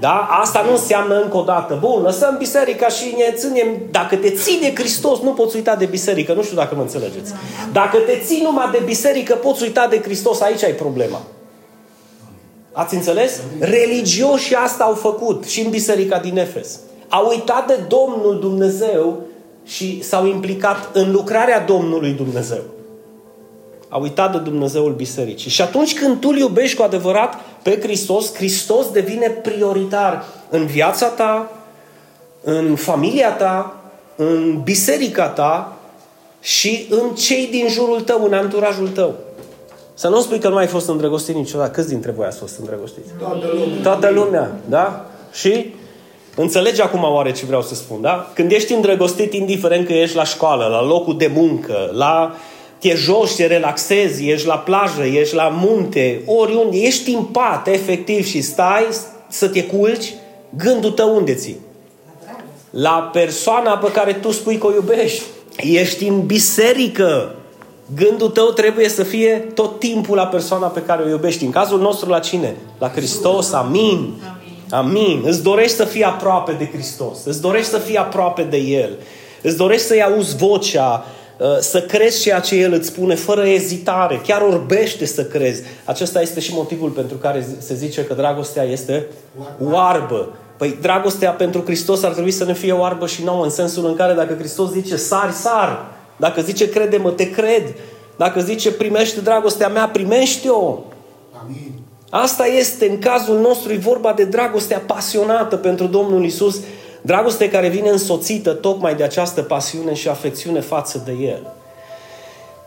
Da? 0.00 0.28
Asta 0.40 0.62
nu 0.66 0.72
înseamnă 0.72 1.20
încă 1.20 1.36
o 1.36 1.42
dată, 1.42 1.78
bun, 1.80 2.02
lăsăm 2.02 2.34
biserica 2.38 2.88
și 2.88 3.14
ne 3.16 3.34
ținem, 3.36 3.66
dacă 3.90 4.16
te 4.16 4.30
ții 4.30 4.60
de 4.60 4.72
Hristos, 4.74 5.20
nu 5.20 5.30
poți 5.30 5.56
uita 5.56 5.76
de 5.76 5.84
biserică, 5.84 6.32
nu 6.32 6.42
știu 6.42 6.56
dacă 6.56 6.74
mă 6.74 6.80
înțelegeți. 6.80 7.32
Dacă 7.72 7.96
te 7.96 8.22
ții 8.24 8.40
numai 8.42 8.68
de 8.72 8.82
biserică, 8.84 9.34
poți 9.34 9.62
uita 9.62 9.86
de 9.86 10.00
Hristos, 10.00 10.40
aici 10.40 10.64
ai 10.64 10.72
problema. 10.72 11.20
Ați 12.72 12.94
înțeles? 12.94 13.40
Religioșii 13.58 14.54
asta 14.54 14.84
au 14.84 14.94
făcut 14.94 15.44
și 15.44 15.60
în 15.60 15.70
biserica 15.70 16.18
din 16.18 16.38
Efes. 16.38 16.78
Au 17.08 17.28
uitat 17.28 17.66
de 17.66 17.78
Domnul 17.88 18.38
Dumnezeu 18.40 19.20
și 19.64 20.02
s-au 20.02 20.26
implicat 20.26 20.88
în 20.92 21.12
lucrarea 21.12 21.60
Domnului 21.60 22.12
Dumnezeu 22.12 22.60
a 23.88 23.96
uitat 23.96 24.32
de 24.32 24.38
Dumnezeul 24.38 24.92
bisericii. 24.92 25.50
Și 25.50 25.62
atunci 25.62 25.98
când 25.98 26.20
tu 26.20 26.28
îl 26.28 26.36
iubești 26.36 26.76
cu 26.76 26.82
adevărat 26.82 27.34
pe 27.62 27.78
Hristos, 27.80 28.34
Hristos 28.34 28.90
devine 28.90 29.28
prioritar 29.28 30.24
în 30.48 30.66
viața 30.66 31.06
ta, 31.06 31.50
în 32.42 32.76
familia 32.76 33.32
ta, 33.32 33.76
în 34.16 34.60
biserica 34.64 35.28
ta 35.28 35.76
și 36.40 36.86
în 36.90 37.14
cei 37.14 37.48
din 37.50 37.68
jurul 37.68 38.00
tău, 38.00 38.24
în 38.24 38.32
anturajul 38.32 38.88
tău. 38.88 39.14
Să 39.94 40.08
nu 40.08 40.20
spui 40.20 40.38
că 40.38 40.48
nu 40.48 40.56
ai 40.56 40.66
fost 40.66 40.88
îndrăgostit 40.88 41.34
niciodată. 41.34 41.70
Câți 41.70 41.88
dintre 41.88 42.10
voi 42.10 42.26
ați 42.26 42.38
fost 42.38 42.58
îndrăgostiți? 42.58 43.08
Toată 43.18 43.46
lumea. 43.52 43.82
Toată 43.82 44.10
lumea, 44.10 44.50
da? 44.68 45.06
Și 45.32 45.74
înțelegi 46.36 46.82
acum 46.82 47.02
oare 47.02 47.32
ce 47.32 47.46
vreau 47.46 47.62
să 47.62 47.74
spun, 47.74 48.00
da? 48.00 48.30
Când 48.34 48.52
ești 48.52 48.72
îndrăgostit, 48.72 49.32
indiferent 49.32 49.86
că 49.86 49.92
ești 49.92 50.16
la 50.16 50.24
școală, 50.24 50.66
la 50.66 50.82
locul 50.82 51.16
de 51.16 51.30
muncă, 51.34 51.90
la 51.92 52.34
te 52.78 52.94
joci, 52.94 53.34
te 53.34 53.46
relaxezi, 53.46 54.28
ești 54.28 54.46
la 54.46 54.58
plajă, 54.58 55.02
ești 55.02 55.34
la 55.34 55.48
munte, 55.48 56.22
oriunde, 56.26 56.76
ești 56.76 57.10
în 57.10 57.24
pat, 57.24 57.66
efectiv, 57.66 58.26
și 58.26 58.40
stai 58.40 58.86
să 59.28 59.48
te 59.48 59.64
culci, 59.64 60.14
gândul 60.56 60.90
tău 60.90 61.16
unde 61.16 61.34
ții? 61.34 61.56
La 62.70 63.10
persoana 63.12 63.76
pe 63.76 63.92
care 63.92 64.12
tu 64.12 64.30
spui 64.30 64.58
că 64.58 64.66
o 64.66 64.72
iubești. 64.72 65.22
Ești 65.56 66.06
în 66.06 66.26
biserică. 66.26 67.34
Gândul 67.94 68.28
tău 68.28 68.46
trebuie 68.46 68.88
să 68.88 69.02
fie 69.02 69.36
tot 69.54 69.78
timpul 69.78 70.16
la 70.16 70.26
persoana 70.26 70.66
pe 70.66 70.82
care 70.82 71.02
o 71.02 71.08
iubești. 71.08 71.44
În 71.44 71.50
cazul 71.50 71.80
nostru 71.80 72.08
la 72.08 72.18
cine? 72.18 72.56
La 72.78 72.88
Hristos. 72.88 73.52
Amin. 73.52 74.14
Amin. 74.70 75.22
Îți 75.24 75.42
dorești 75.42 75.76
să 75.76 75.84
fii 75.84 76.04
aproape 76.04 76.52
de 76.52 76.68
Hristos. 76.72 77.24
Îți 77.24 77.40
dorești 77.40 77.70
să 77.70 77.78
fii 77.78 77.96
aproape 77.96 78.42
de 78.42 78.56
El. 78.56 78.98
Îți 79.42 79.56
dorești 79.56 79.86
să-i 79.86 80.02
auzi 80.02 80.36
vocea, 80.36 81.04
Uh, 81.04 81.17
să 81.60 81.80
crezi 81.82 82.20
ceea 82.20 82.40
ce 82.40 82.56
El 82.56 82.72
îți 82.72 82.86
spune 82.86 83.14
fără 83.14 83.46
ezitare, 83.46 84.20
chiar 84.26 84.40
orbește 84.40 85.06
să 85.06 85.24
crezi. 85.24 85.62
Acesta 85.84 86.20
este 86.20 86.40
și 86.40 86.54
motivul 86.54 86.90
pentru 86.90 87.16
care 87.16 87.46
se 87.58 87.74
zice 87.74 88.04
că 88.04 88.14
dragostea 88.14 88.62
este 88.62 89.06
oarbă. 89.62 90.28
Păi 90.56 90.78
dragostea 90.80 91.30
pentru 91.30 91.62
Hristos 91.64 92.02
ar 92.02 92.12
trebui 92.12 92.30
să 92.30 92.44
ne 92.44 92.54
fie 92.54 92.72
oarbă 92.72 93.06
și 93.06 93.24
nouă, 93.24 93.44
în 93.44 93.50
sensul 93.50 93.86
în 93.86 93.94
care 93.94 94.12
dacă 94.12 94.34
Hristos 94.34 94.70
zice 94.70 94.96
sari, 94.96 95.32
sar. 95.32 95.86
Dacă 96.16 96.40
zice 96.40 96.68
crede-mă, 96.68 97.10
te 97.10 97.30
cred. 97.30 97.74
Dacă 98.16 98.40
zice 98.40 98.72
primește 98.72 99.20
dragostea 99.20 99.68
mea, 99.68 99.88
primește-o. 99.88 100.78
Amin. 101.42 101.72
Asta 102.10 102.46
este, 102.46 102.88
în 102.88 102.98
cazul 102.98 103.40
nostru, 103.40 103.72
e 103.72 103.76
vorba 103.76 104.12
de 104.12 104.24
dragostea 104.24 104.82
pasionată 104.86 105.56
pentru 105.56 105.86
Domnul 105.86 106.24
Isus 106.24 106.60
Dragoste 107.02 107.50
care 107.50 107.68
vine 107.68 107.88
însoțită 107.88 108.52
tocmai 108.52 108.94
de 108.94 109.02
această 109.02 109.42
pasiune 109.42 109.94
și 109.94 110.08
afecțiune 110.08 110.60
față 110.60 111.02
de 111.04 111.12
El. 111.12 111.52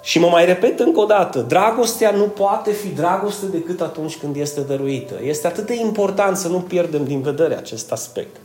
Și 0.02 0.20
mă 0.20 0.28
mai 0.28 0.46
repet 0.46 0.80
încă 0.80 1.00
o 1.00 1.06
dată, 1.06 1.40
dragostea 1.40 2.12
nu 2.12 2.24
poate 2.24 2.72
fi 2.72 2.88
dragoste 2.88 3.46
decât 3.46 3.82
atunci 3.82 4.18
când 4.18 4.36
este 4.36 4.62
dăruită. 4.62 5.14
Este 5.24 5.48
atât 5.48 5.66
de 5.66 5.76
important 5.76 6.38
să 6.38 6.48
nu 6.48 6.58
pierdem 6.60 7.06
din 7.06 7.22
vedere 7.22 7.58
acest 7.58 7.92
aspect. 7.92 8.36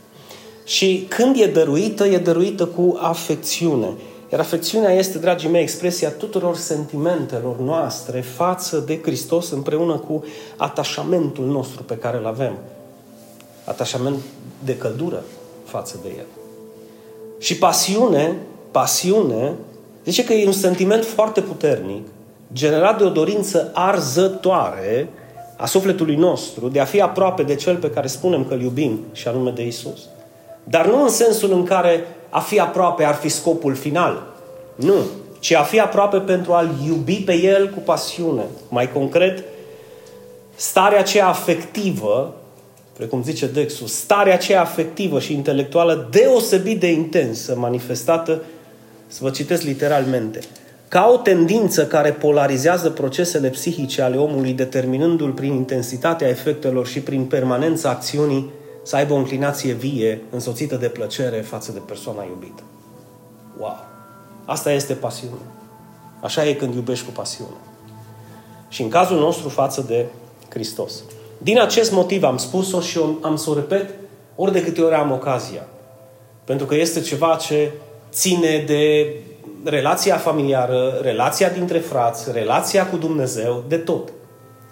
Și 0.63 1.05
când 1.09 1.39
e 1.39 1.45
dăruită, 1.45 2.05
e 2.05 2.17
dăruită 2.17 2.65
cu 2.65 2.97
afecțiune. 3.01 3.87
Iar 4.31 4.39
afecțiunea 4.39 4.93
este, 4.93 5.17
dragii 5.17 5.49
mei, 5.49 5.61
expresia 5.61 6.09
tuturor 6.09 6.55
sentimentelor 6.55 7.59
noastre 7.59 8.21
față 8.21 8.83
de 8.85 8.99
Hristos 9.01 9.51
împreună 9.51 9.93
cu 9.93 10.23
atașamentul 10.57 11.45
nostru 11.45 11.83
pe 11.83 11.97
care 11.97 12.17
îl 12.17 12.25
avem. 12.25 12.57
Atașament 13.63 14.17
de 14.63 14.77
căldură, 14.77 15.23
față 15.67 15.99
de 16.03 16.09
El. 16.17 16.25
Și 17.39 17.57
pasiune, 17.57 18.35
pasiune, 18.71 19.53
zice 20.05 20.23
că 20.23 20.33
e 20.33 20.45
un 20.45 20.51
sentiment 20.51 21.05
foarte 21.05 21.41
puternic, 21.41 22.07
generat 22.53 22.97
de 22.97 23.03
o 23.03 23.09
dorință 23.09 23.71
arzătoare 23.73 25.09
a 25.57 25.65
sufletului 25.65 26.15
nostru 26.15 26.67
de 26.67 26.79
a 26.79 26.85
fi 26.85 27.01
aproape 27.01 27.43
de 27.43 27.55
Cel 27.55 27.75
pe 27.75 27.89
care 27.89 28.07
spunem 28.07 28.45
că 28.45 28.53
îl 28.53 28.61
iubim, 28.61 28.99
și 29.11 29.27
anume 29.27 29.51
de 29.51 29.65
Isus. 29.65 29.99
Dar 30.63 30.87
nu 30.87 31.03
în 31.03 31.09
sensul 31.09 31.51
în 31.51 31.63
care 31.63 32.07
a 32.29 32.39
fi 32.39 32.59
aproape 32.59 33.03
ar 33.03 33.15
fi 33.15 33.29
scopul 33.29 33.75
final. 33.75 34.23
Nu. 34.75 34.95
Ci 35.39 35.51
a 35.51 35.61
fi 35.61 35.79
aproape 35.79 36.17
pentru 36.17 36.53
a-L 36.53 36.69
iubi 36.87 37.15
pe 37.15 37.33
El 37.33 37.69
cu 37.69 37.79
pasiune. 37.79 38.43
Mai 38.69 38.91
concret, 38.91 39.43
starea 40.55 40.99
aceea 40.99 41.27
afectivă 41.27 42.33
precum 42.97 43.23
zice 43.23 43.47
Dexul, 43.47 43.87
starea 43.87 44.33
aceea 44.33 44.61
afectivă 44.61 45.19
și 45.19 45.33
intelectuală 45.33 46.07
deosebit 46.11 46.79
de 46.79 46.91
intensă, 46.91 47.55
manifestată, 47.55 48.41
să 49.07 49.19
vă 49.21 49.29
citesc 49.29 49.63
literalmente, 49.63 50.39
ca 50.87 51.09
o 51.13 51.17
tendință 51.17 51.87
care 51.87 52.11
polarizează 52.11 52.89
procesele 52.89 53.49
psihice 53.49 54.01
ale 54.01 54.17
omului, 54.17 54.53
determinându-l 54.53 55.31
prin 55.31 55.53
intensitatea 55.53 56.27
efectelor 56.27 56.87
și 56.87 56.99
prin 56.99 57.25
permanența 57.25 57.89
acțiunii 57.89 58.49
să 58.83 58.95
aibă 58.95 59.13
o 59.13 59.17
înclinație 59.17 59.73
vie, 59.73 60.21
însoțită 60.29 60.75
de 60.75 60.87
plăcere 60.87 61.41
față 61.41 61.71
de 61.71 61.81
persoana 61.85 62.23
iubită. 62.23 62.63
Wow! 63.59 63.85
Asta 64.45 64.71
este 64.71 64.93
pasiune. 64.93 65.41
Așa 66.21 66.45
e 66.45 66.53
când 66.53 66.73
iubești 66.73 67.05
cu 67.05 67.11
pasiune. 67.11 67.55
Și 68.69 68.81
în 68.81 68.89
cazul 68.89 69.19
nostru 69.19 69.49
față 69.49 69.81
de 69.87 70.05
Hristos. 70.49 70.93
Din 71.37 71.59
acest 71.59 71.91
motiv 71.91 72.23
am 72.23 72.37
spus-o 72.37 72.81
și 72.81 72.99
am 73.21 73.35
să 73.35 73.49
o 73.49 73.53
repet 73.53 73.89
ori 74.35 74.51
de 74.51 74.63
câte 74.63 74.81
ori 74.81 74.95
am 74.95 75.11
ocazia. 75.11 75.67
Pentru 76.43 76.65
că 76.65 76.75
este 76.75 77.01
ceva 77.01 77.35
ce 77.35 77.71
ține 78.11 78.63
de 78.67 79.13
relația 79.63 80.17
familiară, 80.17 80.99
relația 81.01 81.49
dintre 81.49 81.77
frați, 81.77 82.31
relația 82.31 82.87
cu 82.87 82.97
Dumnezeu, 82.97 83.63
de 83.67 83.77
tot. 83.77 84.09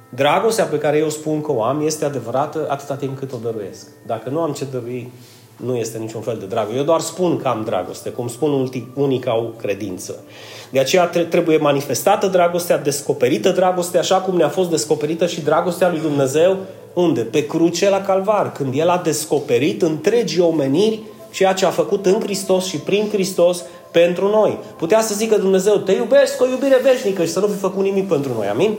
Dragostea 0.09 0.65
pe 0.65 0.77
care 0.77 0.97
eu 0.97 1.09
spun 1.09 1.41
că 1.41 1.51
o 1.51 1.63
am 1.63 1.85
este 1.85 2.05
adevărată 2.05 2.65
atâta 2.69 2.95
timp 2.95 3.17
cât 3.17 3.31
o 3.31 3.37
dăruiesc. 3.43 3.87
Dacă 4.05 4.29
nu 4.29 4.39
am 4.41 4.53
ce 4.53 4.65
dărui, 4.71 5.11
nu 5.55 5.75
este 5.75 5.97
niciun 5.97 6.21
fel 6.21 6.37
de 6.39 6.45
dragoste. 6.45 6.77
Eu 6.77 6.83
doar 6.83 6.99
spun 6.99 7.37
că 7.37 7.47
am 7.47 7.61
dragoste, 7.65 8.09
cum 8.09 8.27
spun 8.27 8.69
unii 8.93 9.19
că 9.19 9.29
au 9.29 9.53
credință. 9.57 10.23
De 10.69 10.79
aceea 10.79 11.05
trebuie 11.29 11.57
manifestată 11.57 12.27
dragostea, 12.27 12.77
descoperită 12.77 13.49
dragostea, 13.49 13.99
așa 13.99 14.15
cum 14.15 14.35
ne-a 14.35 14.49
fost 14.49 14.69
descoperită 14.69 15.27
și 15.27 15.41
dragostea 15.41 15.89
lui 15.89 15.99
Dumnezeu. 15.99 16.57
Unde? 16.93 17.21
Pe 17.21 17.45
cruce 17.45 17.89
la 17.89 18.01
calvar, 18.01 18.51
când 18.51 18.73
El 18.77 18.89
a 18.89 19.01
descoperit 19.03 19.81
întregii 19.81 20.41
omeniri 20.41 20.99
ceea 21.31 21.53
ce 21.53 21.65
a 21.65 21.69
făcut 21.69 22.05
în 22.05 22.19
Hristos 22.19 22.65
și 22.65 22.77
prin 22.77 23.09
Hristos 23.11 23.63
pentru 23.91 24.27
noi. 24.27 24.57
Putea 24.77 25.01
să 25.01 25.13
zică 25.13 25.37
Dumnezeu, 25.37 25.75
te 25.75 25.91
iubesc 25.91 26.37
cu 26.37 26.43
o 26.43 26.47
iubire 26.47 26.79
veșnică 26.83 27.23
și 27.23 27.31
să 27.31 27.39
nu 27.39 27.47
fi 27.47 27.57
făcut 27.57 27.83
nimic 27.83 28.07
pentru 28.07 28.33
noi. 28.33 28.47
Amin? 28.47 28.77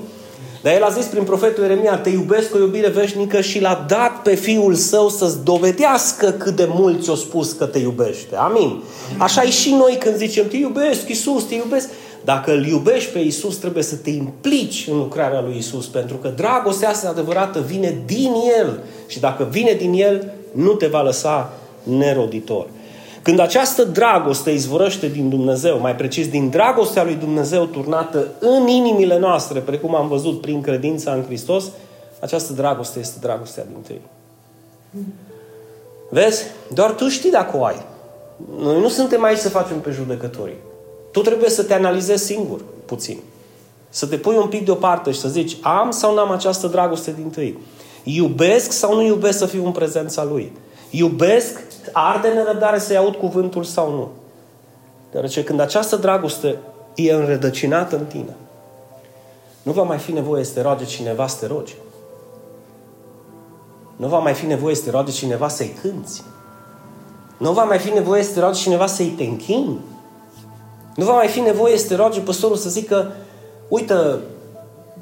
Dar 0.66 0.74
el 0.74 0.82
a 0.82 0.88
zis 0.88 1.04
prin 1.04 1.22
profetul 1.22 1.62
Ieremia, 1.62 1.98
te 1.98 2.08
iubesc 2.08 2.50
cu 2.50 2.56
o 2.56 2.60
iubire 2.60 2.88
veșnică 2.88 3.40
și 3.40 3.60
l-a 3.60 3.84
dat 3.88 4.22
pe 4.22 4.34
Fiul 4.34 4.74
Său 4.74 5.08
să-ți 5.08 5.44
dovedească 5.44 6.30
cât 6.30 6.56
de 6.56 6.66
mult 6.68 7.02
ți-a 7.02 7.14
spus 7.14 7.52
că 7.52 7.64
te 7.64 7.78
iubește. 7.78 8.36
Amin. 8.36 8.82
Așa 9.18 9.42
e 9.42 9.50
și 9.50 9.70
noi 9.70 9.96
când 9.98 10.16
zicem, 10.16 10.48
te 10.48 10.56
iubesc, 10.56 11.08
Iisus, 11.08 11.44
te 11.44 11.54
iubesc. 11.54 11.88
Dacă 12.24 12.52
îl 12.52 12.66
iubești 12.66 13.12
pe 13.12 13.18
Isus, 13.18 13.56
trebuie 13.56 13.82
să 13.82 13.96
te 13.96 14.10
implici 14.10 14.86
în 14.90 14.96
lucrarea 14.96 15.40
lui 15.40 15.56
Isus, 15.58 15.86
pentru 15.86 16.16
că 16.16 16.28
dragostea 16.36 16.88
asta 16.88 17.08
adevărată 17.08 17.64
vine 17.66 18.02
din 18.06 18.32
El. 18.58 18.80
Și 19.06 19.20
dacă 19.20 19.48
vine 19.50 19.72
din 19.72 19.92
El, 19.92 20.32
nu 20.52 20.72
te 20.72 20.86
va 20.86 21.02
lăsa 21.02 21.52
neroditor. 21.82 22.66
Când 23.26 23.38
această 23.38 23.84
dragoste 23.84 24.50
izvorăște 24.50 25.08
din 25.08 25.28
Dumnezeu, 25.28 25.78
mai 25.78 25.96
precis 25.96 26.28
din 26.28 26.50
dragostea 26.50 27.04
lui 27.04 27.14
Dumnezeu 27.14 27.64
turnată 27.64 28.26
în 28.40 28.66
inimile 28.66 29.18
noastre, 29.18 29.60
precum 29.60 29.94
am 29.94 30.08
văzut 30.08 30.40
prin 30.40 30.60
credința 30.60 31.12
în 31.12 31.24
Hristos, 31.24 31.64
această 32.20 32.52
dragoste 32.52 32.98
este 32.98 33.18
dragostea 33.20 33.64
din 33.64 33.82
tâi. 33.82 34.00
Vezi? 36.10 36.42
Doar 36.74 36.90
tu 36.90 37.08
știi 37.08 37.30
dacă 37.30 37.56
o 37.56 37.64
ai. 37.64 37.82
Noi 38.60 38.80
nu 38.80 38.88
suntem 38.88 39.22
aici 39.24 39.38
să 39.38 39.48
facem 39.48 39.80
pe 39.80 39.90
judecătorii. 39.90 40.58
Tu 41.10 41.20
trebuie 41.20 41.50
să 41.50 41.62
te 41.62 41.74
analizezi 41.74 42.24
singur, 42.24 42.60
puțin. 42.84 43.18
Să 43.88 44.06
te 44.06 44.16
pui 44.16 44.36
un 44.36 44.48
pic 44.48 44.64
deoparte 44.64 45.10
și 45.10 45.20
să 45.20 45.28
zici, 45.28 45.56
am 45.60 45.90
sau 45.90 46.14
n-am 46.14 46.30
această 46.30 46.66
dragoste 46.66 47.14
din 47.16 47.30
tâi? 47.30 47.58
Iubesc 48.02 48.72
sau 48.72 48.94
nu 48.94 49.02
iubesc 49.02 49.38
să 49.38 49.46
fiu 49.46 49.64
în 49.64 49.72
prezența 49.72 50.24
Lui? 50.24 50.52
Iubesc, 50.90 51.65
arde 51.92 52.28
nerăbdare 52.28 52.78
să-i 52.78 52.96
aud 52.96 53.14
cuvântul 53.14 53.64
sau 53.64 53.90
nu? 53.90 54.08
Deoarece 55.10 55.44
când 55.44 55.60
această 55.60 55.96
dragoste 55.96 56.58
e 56.94 57.12
înrădăcinată 57.12 57.96
în 57.96 58.04
tine, 58.04 58.36
nu 59.62 59.72
va 59.72 59.82
mai 59.82 59.98
fi 59.98 60.12
nevoie 60.12 60.44
să 60.44 60.52
te 60.52 60.60
roage 60.60 60.84
cineva 60.84 61.26
să 61.26 61.36
te 61.40 61.46
rogi. 61.46 61.74
Nu 63.96 64.06
va 64.06 64.18
mai 64.18 64.34
fi 64.34 64.46
nevoie 64.46 64.74
să 64.74 64.84
te 64.84 64.90
roage 64.90 65.12
cineva 65.12 65.48
să-i 65.48 65.76
cânți. 65.82 66.22
Nu 67.38 67.52
va 67.52 67.64
mai 67.64 67.78
fi 67.78 67.90
nevoie 67.90 68.22
să 68.22 68.32
te 68.32 68.40
roage 68.40 68.60
cineva 68.60 68.86
să-i 68.86 69.14
te 69.16 69.24
închini. 69.24 69.78
Nu 70.94 71.04
va 71.04 71.14
mai 71.14 71.28
fi 71.28 71.40
nevoie 71.40 71.78
să 71.78 71.86
te 71.86 71.94
roage 71.94 72.20
păstorul 72.20 72.56
să 72.56 72.68
zică 72.68 73.12
uite, 73.68 73.94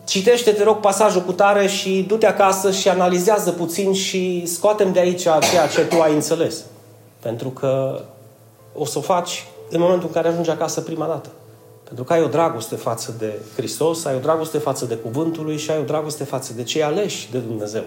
citește, 0.05 0.51
te 0.51 0.63
rog, 0.63 0.77
pasajul 0.77 1.23
cu 1.23 1.33
tare 1.33 1.67
și 1.67 2.05
du-te 2.09 2.27
acasă 2.27 2.71
și 2.71 2.89
analizează 2.89 3.51
puțin 3.51 3.93
și 3.93 4.47
scoatem 4.47 4.93
de 4.93 4.99
aici 4.99 5.23
ceea 5.23 5.67
ce 5.75 5.85
tu 5.85 6.01
ai 6.01 6.15
înțeles. 6.15 6.65
Pentru 7.25 7.49
că 7.49 8.01
o 8.75 8.85
să 8.85 8.99
o 8.99 9.01
faci 9.01 9.47
în 9.71 9.81
momentul 9.81 10.07
în 10.07 10.13
care 10.13 10.29
ajungi 10.29 10.51
acasă 10.51 10.81
prima 10.81 11.07
dată. 11.07 11.29
Pentru 11.85 12.05
că 12.05 12.13
ai 12.13 12.23
o 12.23 12.29
dragoste 12.29 12.77
față 12.77 13.15
de 13.19 13.41
Hristos, 13.57 14.05
ai 14.05 14.17
o 14.17 14.19
dragoste 14.19 14.59
față 14.59 14.85
de 14.85 14.97
Cuvântul 14.97 15.45
Lui 15.45 15.57
și 15.57 15.71
ai 15.71 15.79
o 15.79 15.85
dragoste 15.85 16.25
față 16.25 16.53
de 16.53 16.63
cei 16.63 16.83
aleși 16.83 17.31
de 17.31 17.39
Dumnezeu. 17.39 17.85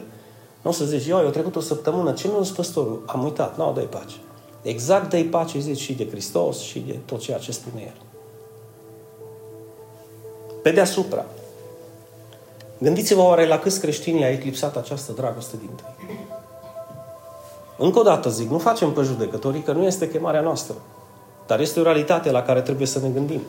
Nu 0.62 0.70
o 0.70 0.74
să 0.74 0.86
zici, 0.86 1.08
eu, 1.08 1.18
eu 1.18 1.30
trecut 1.30 1.56
o 1.56 1.60
săptămână, 1.60 2.12
ce 2.12 2.28
mi-a 2.28 2.42
zis 2.42 2.52
păstorul? 2.52 3.04
Am 3.06 3.24
uitat, 3.24 3.58
nu, 3.58 3.72
dă 3.76 3.82
pace. 3.82 4.16
Exact 4.62 5.10
dă 5.10 5.24
pace, 5.24 5.60
zici, 5.60 5.80
și 5.80 5.94
de 5.94 6.08
Hristos 6.10 6.60
și 6.60 6.80
de 6.80 7.00
tot 7.06 7.20
ceea 7.20 7.38
ce 7.38 7.52
spune 7.52 7.82
El. 7.82 8.02
Pe 10.62 10.72
deasupra, 10.72 11.26
gândiți-vă 12.78 13.22
oare 13.22 13.48
la 13.48 13.60
câți 13.60 13.80
creștini 13.80 14.24
a 14.24 14.30
eclipsat 14.30 14.78
această 14.78 15.12
dragoste 15.12 15.58
din 15.60 15.70
tăi. 15.76 16.17
Încă 17.78 18.00
o 18.00 18.04
dată 18.04 18.30
zic, 18.30 18.50
nu 18.50 18.58
facem 18.58 18.92
pe 18.92 19.02
judecătorii 19.02 19.62
că 19.62 19.72
nu 19.72 19.84
este 19.84 20.10
chemarea 20.10 20.42
noastră. 20.42 20.76
Dar 21.48 21.60
este 21.60 21.80
o 21.80 21.84
realitate 21.84 22.32
la 22.32 22.42
care 22.42 22.62
trebuie 22.62 22.88
să 22.88 23.00
ne 23.00 23.10
gândim. 23.10 23.42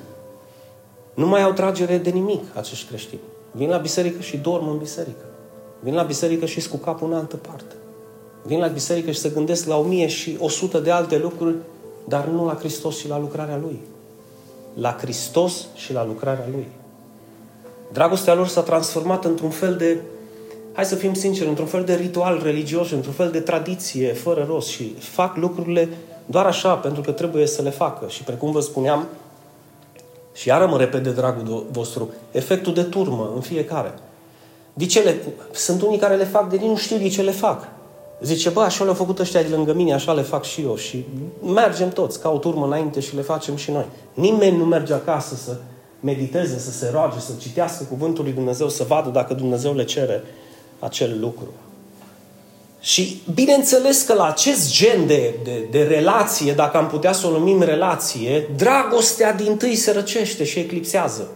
Nu 1.15 1.27
mai 1.27 1.43
au 1.43 1.53
tragere 1.53 1.99
de 1.99 2.11
nimic 2.11 2.45
acești 2.55 2.89
creștini. 2.89 3.21
Vin 3.51 3.69
la 3.69 3.77
biserică 3.77 4.21
și 4.21 4.37
dorm 4.37 4.69
în 4.69 4.79
biserică. 4.79 5.25
Vin 5.81 5.95
la 5.95 6.03
biserică 6.03 6.47
și 6.47 6.69
cu 6.69 6.77
capul 6.77 7.09
în 7.11 7.17
altă 7.17 7.37
parte. 7.37 7.75
Vin 8.43 8.59
la 8.59 8.67
biserică 8.67 9.11
și 9.11 9.19
se 9.19 9.29
gândesc 9.29 9.67
la 9.67 9.77
o 9.77 9.83
mie 9.83 10.07
și 10.07 10.37
o 10.41 10.49
sută 10.49 10.79
de 10.79 10.91
alte 10.91 11.19
lucruri, 11.19 11.57
dar 12.05 12.27
nu 12.27 12.47
la 12.47 12.55
Hristos 12.55 12.99
și 12.99 13.09
la 13.09 13.19
lucrarea 13.19 13.57
Lui. 13.57 13.81
La 14.75 14.97
Hristos 15.01 15.67
și 15.75 15.93
la 15.93 16.05
lucrarea 16.05 16.47
Lui. 16.51 16.67
Dragostea 17.93 18.35
lor 18.35 18.47
s-a 18.47 18.61
transformat 18.61 19.25
într-un 19.25 19.51
fel 19.51 19.77
de, 19.77 20.01
hai 20.79 20.87
să 20.87 20.95
fim 20.95 21.15
sinceri, 21.15 21.49
într-un 21.49 21.67
fel 21.67 21.85
de 21.85 21.95
ritual 21.95 22.41
religios, 22.43 22.91
într-un 22.91 23.13
fel 23.13 23.31
de 23.31 23.41
tradiție 23.41 24.13
fără 24.13 24.47
rost 24.49 24.69
și 24.69 24.95
fac 24.99 25.37
lucrurile 25.37 25.89
doar 26.27 26.47
așa, 26.47 26.75
pentru 26.75 27.03
că 27.03 27.11
trebuie 27.11 27.47
să 27.47 27.63
le 27.63 27.71
facă. 27.71 28.09
Și 28.09 28.23
precum 28.23 28.53
vă 28.53 28.61
spuneam, 28.61 29.07
și 30.35 30.49
iară 30.49 30.67
mă 30.67 30.77
repet 30.77 31.03
de 31.03 31.11
dragul 31.11 31.67
vostru, 31.71 32.09
efectul 32.31 32.75
de 32.75 32.83
turmă 32.83 33.33
în 33.35 33.41
fiecare. 33.41 33.95
De 34.73 34.87
ce 34.87 35.01
le, 35.01 35.17
sunt 35.53 35.83
unii 35.83 35.99
care 35.99 36.17
le 36.17 36.25
fac 36.25 36.51
de 36.51 36.57
nici 36.57 36.69
nu 36.69 36.77
știu 36.77 36.97
de 36.97 37.09
ce 37.09 37.23
le 37.23 37.31
fac. 37.31 37.69
Zice, 38.23 38.49
bă, 38.49 38.61
așa 38.61 38.83
le-au 38.83 38.97
făcut 38.97 39.19
ăștia 39.19 39.43
de 39.43 39.55
lângă 39.55 39.73
mine, 39.73 39.95
așa 39.95 40.13
le 40.13 40.23
fac 40.23 40.45
și 40.45 40.61
eu. 40.61 40.77
Și 40.77 41.05
mergem 41.43 41.89
toți 41.89 42.21
ca 42.21 42.31
o 42.31 42.39
turmă 42.39 42.67
înainte 42.67 43.01
și 43.01 43.15
le 43.15 43.23
facem 43.23 43.57
și 43.57 43.71
noi. 43.71 43.87
Nimeni 44.15 44.57
nu 44.57 44.65
merge 44.65 44.93
acasă 44.93 45.35
să 45.35 45.57
mediteze, 46.01 46.59
să 46.59 46.71
se 46.71 46.91
roage, 46.93 47.19
să 47.19 47.33
citească 47.39 47.85
Cuvântul 47.85 48.25
lui 48.25 48.33
Dumnezeu, 48.33 48.69
să 48.69 48.85
vadă 48.85 49.11
dacă 49.11 49.35
Dumnezeu 49.35 49.75
le 49.75 49.85
cere 49.85 50.25
acel 50.79 51.17
lucru. 51.21 51.53
Și 52.81 53.21
bineînțeles 53.35 54.03
că 54.03 54.15
la 54.15 54.27
acest 54.27 54.73
gen 54.73 55.07
de, 55.07 55.35
de, 55.45 55.69
de 55.71 55.83
relație, 55.83 56.53
dacă 56.53 56.77
am 56.77 56.87
putea 56.87 57.13
să 57.13 57.27
o 57.27 57.31
numim 57.31 57.63
relație, 57.63 58.49
dragostea 58.57 59.33
din 59.33 59.57
tâi 59.57 59.75
se 59.75 59.93
răcește 59.93 60.45
și 60.45 60.59
eclipsează. 60.59 61.29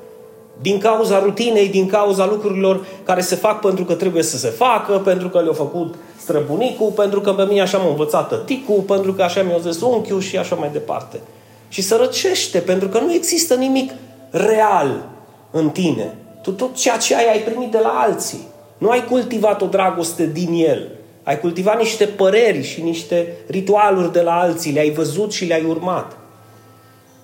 Din 0.61 0.79
cauza 0.79 1.19
rutinei, 1.19 1.69
din 1.69 1.87
cauza 1.87 2.27
lucrurilor 2.27 2.87
care 3.05 3.21
se 3.21 3.35
fac 3.35 3.61
pentru 3.61 3.85
că 3.85 3.95
trebuie 3.95 4.23
să 4.23 4.37
se 4.37 4.49
facă, 4.49 4.99
pentru 4.99 5.29
că 5.29 5.41
le-a 5.41 5.53
făcut 5.53 5.95
străbunicul, 6.17 6.91
pentru 6.91 7.21
că 7.21 7.33
pe 7.33 7.45
mine 7.45 7.61
așa 7.61 7.79
m-a 7.79 7.89
învățat 7.89 8.29
tăticul, 8.29 8.81
pentru 8.81 9.13
că 9.13 9.23
așa 9.23 9.43
mi-a 9.43 9.59
zis 9.59 9.81
unchiul 9.81 10.21
și 10.21 10.39
așa 10.39 10.55
mai 10.55 10.71
departe. 10.73 11.21
Și 11.69 11.83
se 11.83 11.95
răcește, 11.95 12.59
pentru 12.59 12.89
că 12.89 12.99
nu 12.99 13.13
există 13.13 13.55
nimic 13.55 13.93
real 14.31 15.09
în 15.51 15.71
tine. 15.71 16.15
Tu 16.43 16.51
tot 16.51 16.75
ceea 16.75 16.97
ce 16.97 17.17
ai, 17.17 17.31
ai 17.33 17.39
primit 17.39 17.71
de 17.71 17.79
la 17.79 17.89
alții. 17.89 18.51
Nu 18.83 18.91
ai 18.91 19.05
cultivat 19.05 19.63
o 19.63 19.67
dragoste 19.67 20.27
din 20.27 20.53
el. 20.53 20.91
Ai 21.23 21.41
cultivat 21.41 21.79
niște 21.79 22.05
păreri 22.05 22.63
și 22.63 22.83
niște 22.83 23.37
ritualuri 23.47 24.13
de 24.13 24.21
la 24.21 24.39
alții, 24.39 24.73
le-ai 24.73 24.91
văzut 24.91 25.33
și 25.33 25.45
le-ai 25.45 25.65
urmat. 25.65 26.17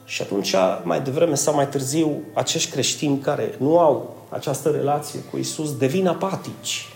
Și 0.05 0.23
atunci, 0.23 0.55
mai 0.83 1.01
devreme 1.01 1.35
sau 1.35 1.55
mai 1.55 1.69
târziu, 1.69 2.23
acești 2.35 2.71
creștini 2.71 3.19
care 3.19 3.55
nu 3.57 3.79
au 3.79 4.17
această 4.29 4.69
relație 4.71 5.21
cu 5.31 5.37
Isus 5.37 5.77
devin 5.77 6.07
apatici. 6.07 6.89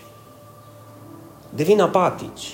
Devin 1.49 1.81
apatici 1.81 2.53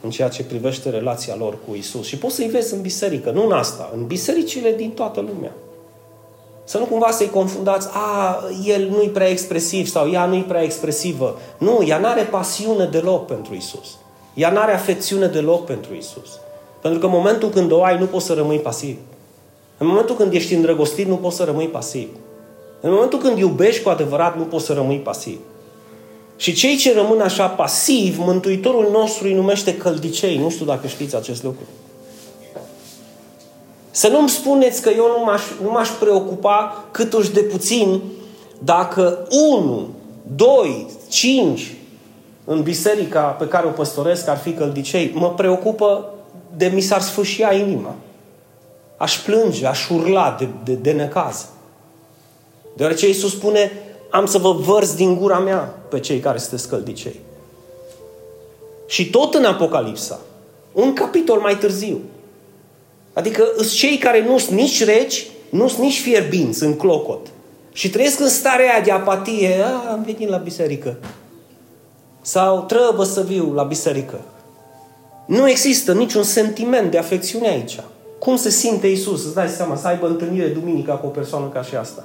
în 0.00 0.10
ceea 0.10 0.28
ce 0.28 0.44
privește 0.44 0.90
relația 0.90 1.36
lor 1.36 1.58
cu 1.68 1.74
Isus. 1.74 2.06
Și 2.06 2.18
poți 2.18 2.34
să-i 2.34 2.48
vezi 2.48 2.74
în 2.74 2.80
biserică, 2.80 3.30
nu 3.30 3.44
în 3.44 3.52
asta, 3.52 3.90
în 3.94 4.06
bisericile 4.06 4.72
din 4.72 4.90
toată 4.90 5.20
lumea. 5.20 5.52
Să 6.64 6.78
nu 6.78 6.84
cumva 6.84 7.10
să-i 7.10 7.30
confundați, 7.30 7.88
a, 7.92 8.38
el 8.64 8.88
nu-i 8.88 9.08
prea 9.08 9.28
expresiv 9.28 9.86
sau 9.86 10.10
ea 10.10 10.24
nu-i 10.24 10.42
prea 10.42 10.62
expresivă. 10.62 11.38
Nu, 11.58 11.84
ea 11.86 11.98
n-are 11.98 12.22
pasiune 12.22 12.84
deloc 12.84 13.26
pentru 13.26 13.54
Isus. 13.54 13.96
Ea 14.34 14.50
n-are 14.50 14.72
afecțiune 14.72 15.26
deloc 15.26 15.64
pentru 15.64 15.94
Isus. 15.94 16.38
Pentru 16.80 17.00
că 17.00 17.06
în 17.06 17.12
momentul 17.12 17.48
când 17.48 17.72
o 17.72 17.82
ai, 17.82 17.98
nu 17.98 18.06
poți 18.06 18.26
să 18.26 18.32
rămâi 18.32 18.58
pasiv. 18.58 18.96
În 19.78 19.86
momentul 19.86 20.16
când 20.16 20.32
ești 20.32 20.54
îndrăgostit, 20.54 21.06
nu 21.06 21.16
poți 21.16 21.36
să 21.36 21.44
rămâi 21.44 21.68
pasiv. 21.68 22.08
În 22.80 22.92
momentul 22.92 23.18
când 23.18 23.38
iubești 23.38 23.82
cu 23.82 23.88
adevărat, 23.88 24.36
nu 24.36 24.42
poți 24.42 24.64
să 24.64 24.72
rămâi 24.72 24.98
pasiv. 24.98 25.38
Și 26.36 26.52
cei 26.52 26.76
ce 26.76 26.94
rămân 26.94 27.20
așa 27.20 27.46
pasiv, 27.46 28.18
Mântuitorul 28.18 28.88
nostru 28.92 29.26
îi 29.26 29.34
numește 29.34 29.76
căldicei. 29.76 30.38
Nu 30.38 30.50
știu 30.50 30.64
dacă 30.64 30.86
știți 30.86 31.16
acest 31.16 31.42
lucru. 31.42 31.64
Să 33.94 34.08
nu-mi 34.08 34.28
spuneți 34.28 34.82
că 34.82 34.90
eu 34.96 35.06
nu 35.06 35.24
m-aș, 35.24 35.42
nu 35.62 35.70
m-aș 35.70 35.88
preocupa 35.88 36.84
câtuși 36.90 37.32
de 37.32 37.40
puțin 37.40 38.02
dacă 38.58 39.26
1, 39.30 39.88
2, 40.36 40.86
5 41.08 41.74
în 42.44 42.62
biserica 42.62 43.20
pe 43.20 43.48
care 43.48 43.66
o 43.66 43.70
păstoresc 43.70 44.28
ar 44.28 44.36
fi 44.36 44.52
căldicei, 44.52 45.10
mă 45.14 45.30
preocupă 45.30 46.14
de 46.56 46.66
mi 46.66 46.80
s-ar 46.80 47.00
sfâșia 47.00 47.52
inima. 47.52 47.94
Aș 48.96 49.18
plânge, 49.18 49.66
aș 49.66 49.88
urla 49.88 50.36
de, 50.38 50.48
de, 50.64 50.72
de 50.72 50.92
necaz. 50.92 51.46
Deoarece 52.76 53.06
Iisus 53.06 53.30
spune, 53.30 53.72
am 54.10 54.26
să 54.26 54.38
vă 54.38 54.52
vărs 54.52 54.94
din 54.94 55.18
gura 55.18 55.38
mea 55.38 55.74
pe 55.88 56.00
cei 56.00 56.18
care 56.18 56.38
sunteți 56.38 56.68
căldicei. 56.68 57.20
Și 58.86 59.10
tot 59.10 59.34
în 59.34 59.44
Apocalipsa, 59.44 60.20
un 60.72 60.92
capitol 60.92 61.38
mai 61.38 61.56
târziu, 61.56 62.00
Adică 63.14 63.44
sunt 63.56 63.70
cei 63.70 63.98
care 63.98 64.24
nu 64.24 64.38
sunt 64.38 64.58
nici 64.58 64.84
reci, 64.84 65.26
nu 65.48 65.68
sunt 65.68 65.80
nici 65.80 66.00
fierbinți 66.00 66.62
în 66.62 66.76
clocot. 66.76 67.26
Și 67.72 67.90
trăiesc 67.90 68.20
în 68.20 68.28
starea 68.28 68.72
aia 68.72 68.84
de 68.84 68.90
apatie. 68.90 69.62
A, 69.62 69.92
am 69.92 70.02
venit 70.04 70.28
la 70.28 70.36
biserică. 70.36 70.96
Sau 72.20 72.62
trebuie 72.62 73.06
să 73.06 73.22
viu 73.22 73.52
la 73.52 73.62
biserică. 73.62 74.20
Nu 75.26 75.48
există 75.48 75.92
niciun 75.92 76.22
sentiment 76.22 76.90
de 76.90 76.98
afecțiune 76.98 77.48
aici. 77.48 77.80
Cum 78.18 78.36
se 78.36 78.50
simte 78.50 78.86
Isus? 78.86 79.24
Îți 79.24 79.34
dai 79.34 79.48
seama 79.48 79.76
să 79.76 79.86
aibă 79.86 80.06
întâlnire 80.06 80.46
duminica 80.46 80.94
cu 80.94 81.06
o 81.06 81.08
persoană 81.08 81.46
ca 81.46 81.62
și 81.62 81.76
asta. 81.76 82.04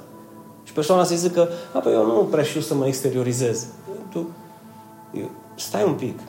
Și 0.64 0.74
persoana 0.74 1.04
să 1.04 1.16
zică, 1.16 1.50
a, 1.74 1.80
păi 1.80 1.94
eu 1.94 2.06
nu 2.06 2.28
prea 2.32 2.44
știu 2.44 2.62
să 2.62 2.74
mă 2.74 2.88
exteriorizez. 2.88 3.66
Tu, 4.12 4.30
eu, 5.14 5.30
stai 5.56 5.84
un 5.84 5.94
pic. 5.94 6.20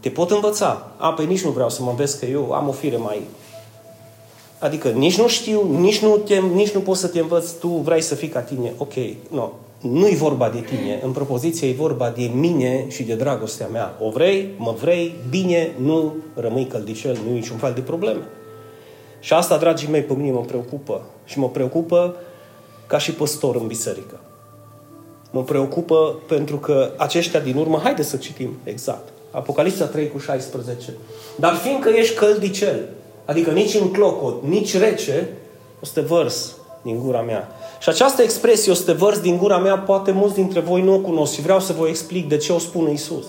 Te 0.00 0.08
pot 0.08 0.30
învăța. 0.30 0.90
A, 0.96 1.12
păi 1.12 1.26
nici 1.26 1.44
nu 1.44 1.50
vreau 1.50 1.70
să 1.70 1.82
mă 1.82 1.92
vezi 1.96 2.18
că 2.18 2.26
eu 2.26 2.52
am 2.52 2.68
o 2.68 2.72
fire 2.72 2.96
mai 2.96 3.22
Adică 4.58 4.88
nici 4.88 5.18
nu 5.18 5.28
știu, 5.28 5.78
nici 5.78 5.98
nu, 5.98 6.16
te, 6.16 6.36
nici 6.36 6.70
nu 6.70 6.80
poți 6.80 7.00
să 7.00 7.06
te 7.08 7.18
învăț, 7.18 7.50
tu 7.50 7.68
vrei 7.68 8.00
să 8.00 8.14
fii 8.14 8.28
ca 8.28 8.40
tine. 8.40 8.72
Ok, 8.76 8.92
no. 9.30 9.50
Nu-i 9.80 10.14
vorba 10.14 10.48
de 10.48 10.60
tine, 10.60 11.00
în 11.02 11.10
propoziție 11.10 11.68
e 11.68 11.72
vorba 11.72 12.10
de 12.10 12.30
mine 12.34 12.84
și 12.88 13.02
de 13.02 13.14
dragostea 13.14 13.66
mea. 13.66 13.96
O 14.00 14.10
vrei, 14.10 14.48
mă 14.56 14.74
vrei, 14.80 15.14
bine, 15.30 15.70
nu 15.80 16.14
rămâi 16.34 16.66
căldicel, 16.66 17.18
nu 17.24 17.30
e 17.30 17.32
niciun 17.32 17.56
fel 17.56 17.72
de 17.72 17.80
probleme. 17.80 18.22
Și 19.20 19.32
asta, 19.32 19.56
dragii 19.56 19.88
mei, 19.90 20.02
pe 20.02 20.12
mine 20.12 20.30
mă 20.30 20.40
preocupă. 20.40 21.02
Și 21.24 21.38
mă 21.38 21.48
preocupă 21.48 22.16
ca 22.86 22.98
și 22.98 23.12
păstor 23.12 23.56
în 23.56 23.66
biserică. 23.66 24.20
Mă 25.30 25.42
preocupă 25.42 26.14
pentru 26.28 26.56
că 26.56 26.92
aceștia 26.96 27.40
din 27.40 27.56
urmă, 27.56 27.80
haide 27.82 28.02
să 28.02 28.16
citim 28.16 28.56
exact. 28.64 29.08
Apocalipsa 29.30 29.84
3 29.84 30.08
cu 30.08 30.18
16. 30.18 30.94
Dar 31.36 31.54
fiindcă 31.54 31.88
ești 31.88 32.14
căldicel, 32.14 32.88
adică 33.26 33.50
nici 33.50 33.74
în 33.74 33.90
clocot, 33.90 34.42
nici 34.42 34.78
rece, 34.78 35.28
o 35.82 35.84
să 35.84 35.92
te 35.94 36.00
vărs 36.00 36.56
din 36.82 37.00
gura 37.04 37.20
mea. 37.20 37.48
Și 37.80 37.88
această 37.88 38.22
expresie, 38.22 38.72
o 38.72 38.74
să 38.74 38.82
te 38.82 38.92
vărs 38.92 39.18
din 39.18 39.36
gura 39.36 39.58
mea, 39.58 39.78
poate 39.78 40.10
mulți 40.10 40.34
dintre 40.34 40.60
voi 40.60 40.82
nu 40.82 40.94
o 40.94 40.98
cunosc 40.98 41.34
și 41.34 41.42
vreau 41.42 41.60
să 41.60 41.74
vă 41.78 41.88
explic 41.88 42.28
de 42.28 42.36
ce 42.36 42.52
o 42.52 42.58
spune 42.58 42.92
Isus. 42.92 43.24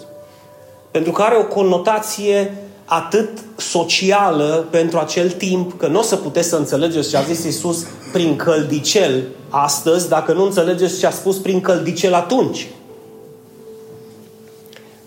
Pentru 0.91 1.11
că 1.11 1.21
are 1.21 1.37
o 1.37 1.45
conotație 1.45 2.53
atât 2.85 3.29
socială 3.55 4.67
pentru 4.69 4.97
acel 4.97 5.31
timp, 5.31 5.79
că 5.79 5.87
nu 5.87 5.99
o 5.99 6.01
să 6.01 6.15
puteți 6.15 6.49
să 6.49 6.55
înțelegeți 6.55 7.09
ce 7.09 7.17
a 7.17 7.21
zis 7.21 7.43
Isus 7.43 7.85
prin 8.13 8.35
căldicel 8.35 9.23
astăzi, 9.49 10.09
dacă 10.09 10.33
nu 10.33 10.43
înțelegeți 10.43 10.99
ce 10.99 11.05
a 11.05 11.11
spus 11.11 11.37
prin 11.37 11.61
căldicel 11.61 12.13
atunci. 12.13 12.67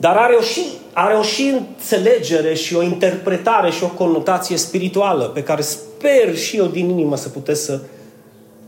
Dar 0.00 0.16
are 0.16 0.34
o 0.34 0.40
și, 0.40 0.64
are 0.92 1.14
o 1.14 1.22
și 1.22 1.42
înțelegere 1.42 2.54
și 2.54 2.74
o 2.74 2.82
interpretare 2.82 3.70
și 3.70 3.84
o 3.84 3.88
conotație 3.88 4.56
spirituală 4.56 5.24
pe 5.24 5.42
care 5.42 5.62
sper 5.62 6.36
și 6.36 6.56
eu 6.56 6.66
din 6.66 6.88
inimă 6.88 7.16
să 7.16 7.28
puteți 7.28 7.64
să 7.64 7.80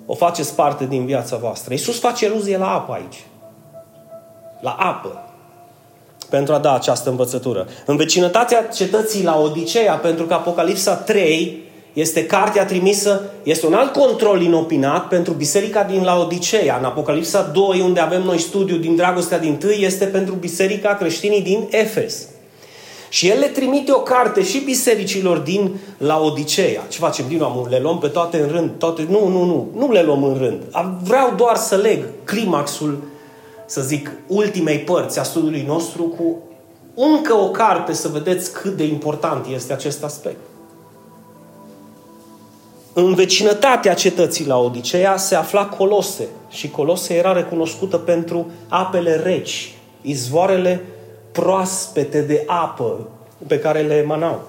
o 0.07 0.15
faceți 0.15 0.55
parte 0.55 0.85
din 0.85 1.07
viața 1.07 1.37
voastră. 1.37 1.73
Iisus 1.73 2.01
face 2.01 2.25
eluzie 2.25 2.57
la 2.57 2.75
apă 2.75 2.93
aici. 2.93 3.25
La 4.61 4.71
apă. 4.71 5.25
Pentru 6.31 6.55
a 6.55 6.59
da 6.59 6.75
această 6.75 7.11
învățătură. 7.11 7.67
În 7.87 7.97
vecinătatea 7.97 8.63
cetății 8.63 9.25
la 9.25 9.39
Odiseea, 9.39 9.95
pentru 9.95 10.25
că 10.25 10.35
Apocalipsa 10.35 10.95
3 10.95 11.63
este 11.93 12.27
cartea 12.27 12.65
trimisă, 12.65 13.23
este 13.43 13.67
un 13.67 13.75
alt 13.75 13.93
control 13.93 14.43
inopinat 14.43 15.09
pentru 15.09 15.33
biserica 15.33 15.83
din 15.83 16.03
Laodicea. 16.03 16.77
În 16.79 16.85
Apocalipsa 16.85 17.43
2, 17.43 17.81
unde 17.81 18.01
avem 18.01 18.23
noi 18.23 18.39
studiu 18.39 18.77
din 18.77 18.97
dragostea 18.97 19.39
din 19.39 19.57
tâi, 19.57 19.83
este 19.85 20.05
pentru 20.05 20.35
biserica 20.35 20.95
creștinii 20.95 21.43
din 21.43 21.69
Efes. 21.71 22.27
Și 23.09 23.29
el 23.29 23.39
le 23.39 23.47
trimite 23.47 23.93
o 23.93 24.01
carte 24.01 24.43
și 24.43 24.59
bisericilor 24.59 25.39
din 25.39 25.71
Laodicea. 25.99 26.87
Ce 26.89 26.99
facem 26.99 27.25
din 27.29 27.39
nou? 27.39 27.67
Le 27.71 27.79
luăm 27.79 27.99
pe 27.99 28.09
toate 28.09 28.41
în 28.41 28.49
rând? 28.49 28.71
Toate? 28.79 29.07
Nu, 29.09 29.29
nu, 29.29 29.45
nu. 29.45 29.69
Nu 29.77 29.93
le 29.93 30.03
luăm 30.03 30.25
în 30.25 30.37
rând. 30.39 30.63
Vreau 31.03 31.35
doar 31.37 31.57
să 31.57 31.77
leg 31.77 32.05
climaxul, 32.25 33.03
să 33.67 33.81
zic, 33.81 34.11
ultimei 34.27 34.79
părți 34.79 35.19
a 35.19 35.23
studiului 35.23 35.65
nostru 35.67 36.03
cu 36.03 36.39
încă 36.95 37.35
o 37.35 37.51
carte 37.51 37.93
să 37.93 38.09
vedeți 38.09 38.53
cât 38.53 38.77
de 38.77 38.85
important 38.85 39.47
este 39.55 39.73
acest 39.73 40.05
aspect. 40.05 40.41
În 42.95 43.15
vecinătatea 43.15 43.95
cetății 43.95 44.47
la 44.47 44.59
Odiseea 44.59 45.17
se 45.17 45.35
afla 45.35 45.67
Colose 45.67 46.29
și 46.51 46.71
Colose 46.71 47.15
era 47.15 47.33
recunoscută 47.33 47.97
pentru 47.97 48.51
apele 48.69 49.15
reci, 49.15 49.75
izvoarele 50.03 50.85
proaspete 51.33 52.21
de 52.21 52.45
apă 52.47 53.09
pe 53.47 53.59
care 53.59 53.81
le 53.81 53.95
emanau. 53.95 54.41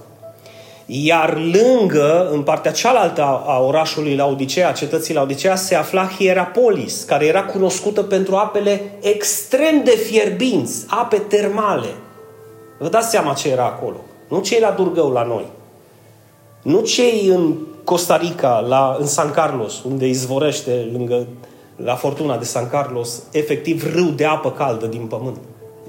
Iar 0.85 1.37
lângă, 1.37 2.29
în 2.31 2.41
partea 2.41 2.71
cealaltă 2.71 3.21
a 3.45 3.59
orașului 3.59 4.15
la 4.15 4.25
Odiseea, 4.25 4.71
cetății 4.71 5.13
la 5.13 5.21
Odiseea, 5.21 5.55
se 5.55 5.75
afla 5.75 6.07
Hierapolis, 6.17 7.03
care 7.03 7.25
era 7.25 7.43
cunoscută 7.43 8.01
pentru 8.01 8.35
apele 8.35 8.81
extrem 9.01 9.83
de 9.83 9.91
fierbinți, 9.91 10.85
ape 10.87 11.17
termale. 11.17 11.87
Vă 12.79 12.89
dați 12.89 13.09
seama 13.09 13.33
ce 13.33 13.49
era 13.49 13.65
acolo. 13.65 13.97
Nu 14.27 14.39
cei 14.39 14.59
la 14.59 14.71
Durgău 14.71 15.11
la 15.11 15.23
noi. 15.23 15.45
Nu 16.61 16.81
cei 16.81 17.27
în 17.27 17.55
Costa 17.83 18.17
Rica, 18.17 18.59
la, 18.67 18.97
în 18.99 19.05
San 19.05 19.31
Carlos, 19.31 19.83
unde 19.83 20.07
izvorește 20.07 20.89
lângă 20.91 21.27
la 21.75 21.95
fortuna 21.95 22.37
de 22.37 22.45
San 22.45 22.69
Carlos, 22.69 23.23
efectiv 23.31 23.93
râu 23.95 24.09
de 24.09 24.25
apă 24.25 24.51
caldă 24.51 24.85
din 24.85 25.05
pământ. 25.05 25.37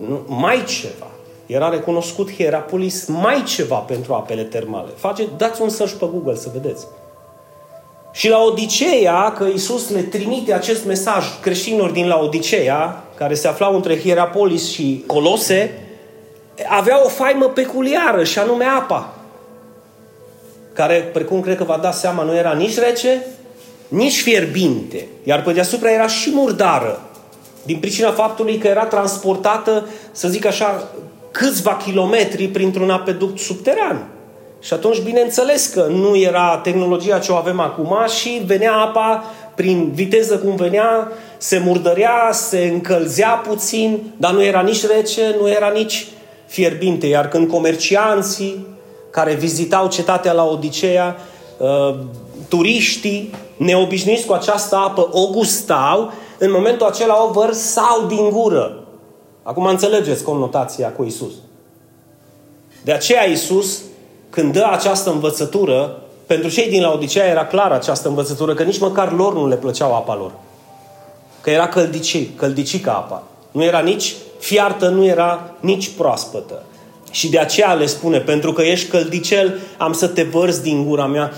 Nu, 0.09 0.25
mai 0.27 0.65
ceva. 0.65 1.07
Era 1.47 1.69
recunoscut 1.69 2.33
Hierapolis 2.33 3.07
mai 3.07 3.43
ceva 3.43 3.77
pentru 3.77 4.13
apele 4.13 4.43
termale. 4.43 4.89
Face, 4.97 5.29
dați 5.37 5.63
un 5.63 5.69
search 5.69 5.95
pe 5.95 6.07
Google 6.13 6.35
să 6.35 6.51
vedeți. 6.53 6.87
Și 8.13 8.29
la 8.29 8.39
Odiseea, 8.39 9.33
că 9.33 9.45
Iisus 9.45 9.91
le 9.91 10.01
trimite 10.01 10.53
acest 10.53 10.87
mesaj 10.87 11.25
creștinilor 11.41 11.91
din 11.91 12.07
la 12.07 12.19
Odiseea, 12.19 13.05
care 13.15 13.35
se 13.35 13.49
aflau 13.49 13.75
între 13.75 13.99
Hierapolis 13.99 14.71
și 14.71 15.05
Colose, 15.07 15.79
avea 16.69 17.05
o 17.05 17.09
faimă 17.09 17.47
peculiară 17.47 18.25
și 18.25 18.39
anume 18.39 18.65
apa 18.65 19.14
care, 20.75 21.11
precum 21.13 21.41
cred 21.41 21.57
că 21.57 21.65
va 21.65 21.79
da 21.83 21.91
seama, 21.91 22.23
nu 22.23 22.37
era 22.37 22.53
nici 22.53 22.79
rece, 22.79 23.27
nici 23.89 24.21
fierbinte, 24.21 25.07
iar 25.25 25.43
pe 25.43 25.53
deasupra 25.53 25.91
era 25.91 26.07
și 26.07 26.31
murdară, 26.33 27.01
din 27.63 27.79
pricina 27.79 28.11
faptului 28.11 28.59
că 28.59 28.67
era 28.67 28.85
transportată, 28.85 29.89
să 30.13 30.29
zic 30.29 30.45
așa, 30.47 30.89
câțiva 31.31 31.77
kilometri 31.85 32.49
printr-un 32.49 32.91
apeduct 32.91 33.39
subteran. 33.39 34.09
Și 34.61 34.73
atunci, 34.73 35.01
bineînțeles 35.01 35.67
că 35.67 35.87
nu 35.91 36.17
era 36.17 36.61
tehnologia 36.63 37.19
ce 37.19 37.33
o 37.33 37.35
avem 37.35 37.61
acum 37.61 37.97
și 38.21 38.43
venea 38.47 38.73
apa 38.73 39.25
prin 39.55 39.91
viteză 39.95 40.39
cum 40.39 40.57
venea, 40.57 41.09
se 41.37 41.59
murdărea, 41.59 42.31
se 42.33 42.71
încălzea 42.73 43.29
puțin, 43.29 43.99
dar 44.17 44.33
nu 44.33 44.43
era 44.43 44.61
nici 44.61 44.87
rece, 44.87 45.37
nu 45.41 45.49
era 45.49 45.69
nici 45.69 46.07
fierbinte. 46.47 47.07
Iar 47.07 47.29
când 47.29 47.49
comercianții 47.49 48.67
care 49.15 49.35
vizitau 49.35 49.89
cetatea 49.89 50.33
la 50.33 50.45
Odiseea, 50.45 51.17
uh, 51.59 51.95
turiștii 52.49 53.35
neobișnuiți 53.57 54.27
cu 54.27 54.33
această 54.33 54.77
apă 54.77 55.09
o 55.13 55.27
gustau, 55.27 56.13
în 56.39 56.51
momentul 56.51 56.87
acela 56.87 57.25
o 57.25 57.31
vărsau 57.31 58.07
din 58.09 58.31
gură. 58.31 58.85
Acum 59.43 59.65
înțelegeți 59.67 60.23
conotația 60.23 60.93
cu 60.93 61.05
Isus. 61.05 61.33
De 62.85 62.93
aceea 62.93 63.23
Isus, 63.23 63.81
când 64.31 64.53
dă 64.53 64.69
această 64.71 65.11
învățătură, 65.11 66.03
pentru 66.27 66.49
cei 66.49 66.69
din 66.69 66.83
Laodicea 66.83 67.27
era 67.27 67.47
clară 67.47 67.75
această 67.75 68.09
învățătură, 68.09 68.55
că 68.55 68.63
nici 68.63 68.79
măcar 68.79 69.13
lor 69.13 69.35
nu 69.35 69.49
le 69.49 69.57
plăceau 69.57 69.95
apa 69.95 70.17
lor. 70.17 70.33
Că 71.41 71.51
era 71.51 71.69
căldici, 71.69 72.29
căldicică 72.37 72.91
apa. 72.91 73.23
Nu 73.51 73.63
era 73.65 73.81
nici 73.81 74.15
fiartă, 74.39 74.89
nu 74.89 75.05
era 75.05 75.55
nici 75.61 75.89
proaspătă. 75.89 76.63
Și 77.15 77.29
de 77.29 77.39
aceea 77.39 77.73
le 77.73 77.87
spune, 77.87 78.19
pentru 78.19 78.53
că 78.53 78.63
ești 78.63 78.91
căldicel, 78.91 79.61
am 79.79 79.93
să 79.93 80.07
te 80.09 80.23
vărzi 80.23 80.63
din 80.63 80.85
gura 80.85 81.07
mea. 81.07 81.33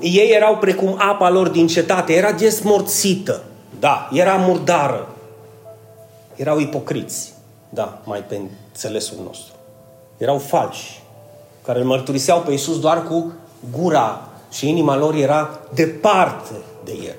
Ei 0.00 0.30
erau 0.34 0.56
precum 0.56 0.94
apa 0.98 1.30
lor 1.30 1.48
din 1.48 1.66
cetate, 1.66 2.12
era 2.12 2.32
desmorțită. 2.32 3.42
Da, 3.80 4.08
era 4.12 4.34
murdară. 4.34 5.08
Erau 6.36 6.58
ipocriți. 6.58 7.32
Da, 7.68 8.00
mai 8.04 8.24
pe 8.28 8.40
înțelesul 8.70 9.16
nostru. 9.24 9.54
Erau 10.16 10.38
falși, 10.38 11.00
care 11.64 11.78
îl 11.78 11.84
mărturiseau 11.84 12.40
pe 12.40 12.50
Iisus 12.50 12.80
doar 12.80 13.02
cu 13.02 13.32
gura 13.70 14.28
și 14.52 14.68
inima 14.68 14.96
lor 14.96 15.14
era 15.14 15.60
departe 15.74 16.54
de 16.84 16.92
El. 17.06 17.16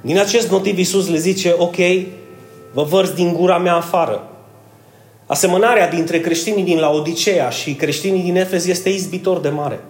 Din 0.00 0.18
acest 0.18 0.50
motiv 0.50 0.78
Iisus 0.78 1.08
le 1.08 1.18
zice, 1.18 1.54
ok, 1.58 1.76
vă 2.72 2.82
vărți 2.82 3.14
din 3.14 3.32
gura 3.32 3.58
mea 3.58 3.74
afară. 3.74 4.30
Asemănarea 5.26 5.88
dintre 5.88 6.20
creștinii 6.20 6.64
din 6.64 6.78
Laodicea 6.78 7.50
și 7.50 7.74
creștinii 7.74 8.22
din 8.22 8.36
Efes 8.36 8.66
este 8.66 8.88
izbitor 8.88 9.38
de 9.38 9.48
mare. 9.48 9.80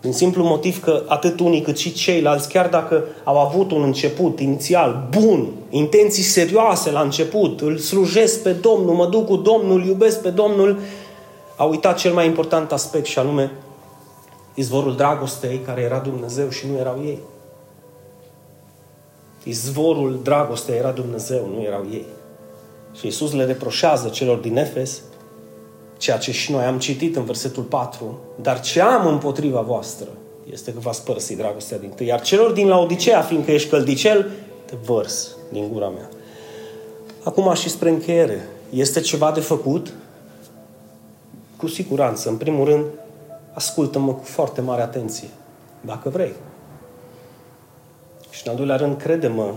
Din 0.00 0.12
simplu 0.12 0.44
motiv 0.44 0.82
că 0.82 1.02
atât 1.06 1.40
unii 1.40 1.60
cât 1.60 1.78
și 1.78 1.92
ceilalți, 1.92 2.48
chiar 2.48 2.68
dacă 2.68 3.04
au 3.24 3.38
avut 3.38 3.70
un 3.70 3.82
început 3.82 4.40
inițial 4.40 5.08
bun, 5.10 5.48
intenții 5.70 6.22
serioase 6.22 6.90
la 6.90 7.00
început, 7.00 7.60
îl 7.60 7.78
slujesc 7.78 8.42
pe 8.42 8.52
Domnul, 8.52 8.94
mă 8.94 9.06
duc 9.06 9.26
cu 9.26 9.36
Domnul, 9.36 9.84
iubesc 9.84 10.22
pe 10.22 10.30
Domnul, 10.30 10.78
au 11.56 11.70
uitat 11.70 11.98
cel 11.98 12.12
mai 12.12 12.26
important 12.26 12.72
aspect 12.72 13.06
și 13.06 13.18
anume 13.18 13.52
izvorul 14.54 14.96
dragostei 14.96 15.60
care 15.66 15.80
era 15.80 15.98
Dumnezeu 15.98 16.48
și 16.48 16.66
nu 16.72 16.78
erau 16.78 17.00
ei. 17.04 17.18
Izvorul 19.44 20.20
dragostei 20.22 20.76
era 20.76 20.90
Dumnezeu, 20.90 21.50
nu 21.54 21.62
erau 21.62 21.86
ei. 21.92 22.04
Și 22.94 23.06
Iisus 23.06 23.32
le 23.32 23.44
reproșează 23.44 24.08
celor 24.08 24.38
din 24.38 24.56
Efes 24.56 25.02
ceea 25.96 26.18
ce 26.18 26.32
și 26.32 26.52
noi 26.52 26.64
am 26.64 26.78
citit 26.78 27.16
în 27.16 27.24
versetul 27.24 27.62
4, 27.62 28.18
dar 28.40 28.60
ce 28.60 28.80
am 28.80 29.06
împotriva 29.06 29.60
voastră 29.60 30.08
este 30.52 30.72
că 30.72 30.78
v-ați 30.78 31.04
părăsit 31.04 31.36
dragostea 31.36 31.78
din 31.78 31.88
tâi. 31.88 32.06
Iar 32.06 32.20
celor 32.20 32.52
din 32.52 32.68
Laodicea, 32.68 33.20
fiindcă 33.20 33.50
ești 33.50 33.68
căldicel, 33.68 34.30
te 34.64 34.74
vărs 34.84 35.36
din 35.52 35.68
gura 35.72 35.88
mea. 35.88 36.08
Acum 37.22 37.54
și 37.54 37.68
spre 37.68 37.88
încheiere. 37.88 38.48
Este 38.70 39.00
ceva 39.00 39.30
de 39.30 39.40
făcut? 39.40 39.92
Cu 41.56 41.66
siguranță. 41.66 42.28
În 42.28 42.36
primul 42.36 42.64
rând, 42.64 42.84
ascultă-mă 43.52 44.12
cu 44.12 44.24
foarte 44.24 44.60
mare 44.60 44.82
atenție, 44.82 45.28
dacă 45.80 46.08
vrei. 46.08 46.32
Și 48.30 48.42
în 48.44 48.50
al 48.50 48.56
doilea 48.56 48.76
rând, 48.76 48.96
crede-mă 48.96 49.54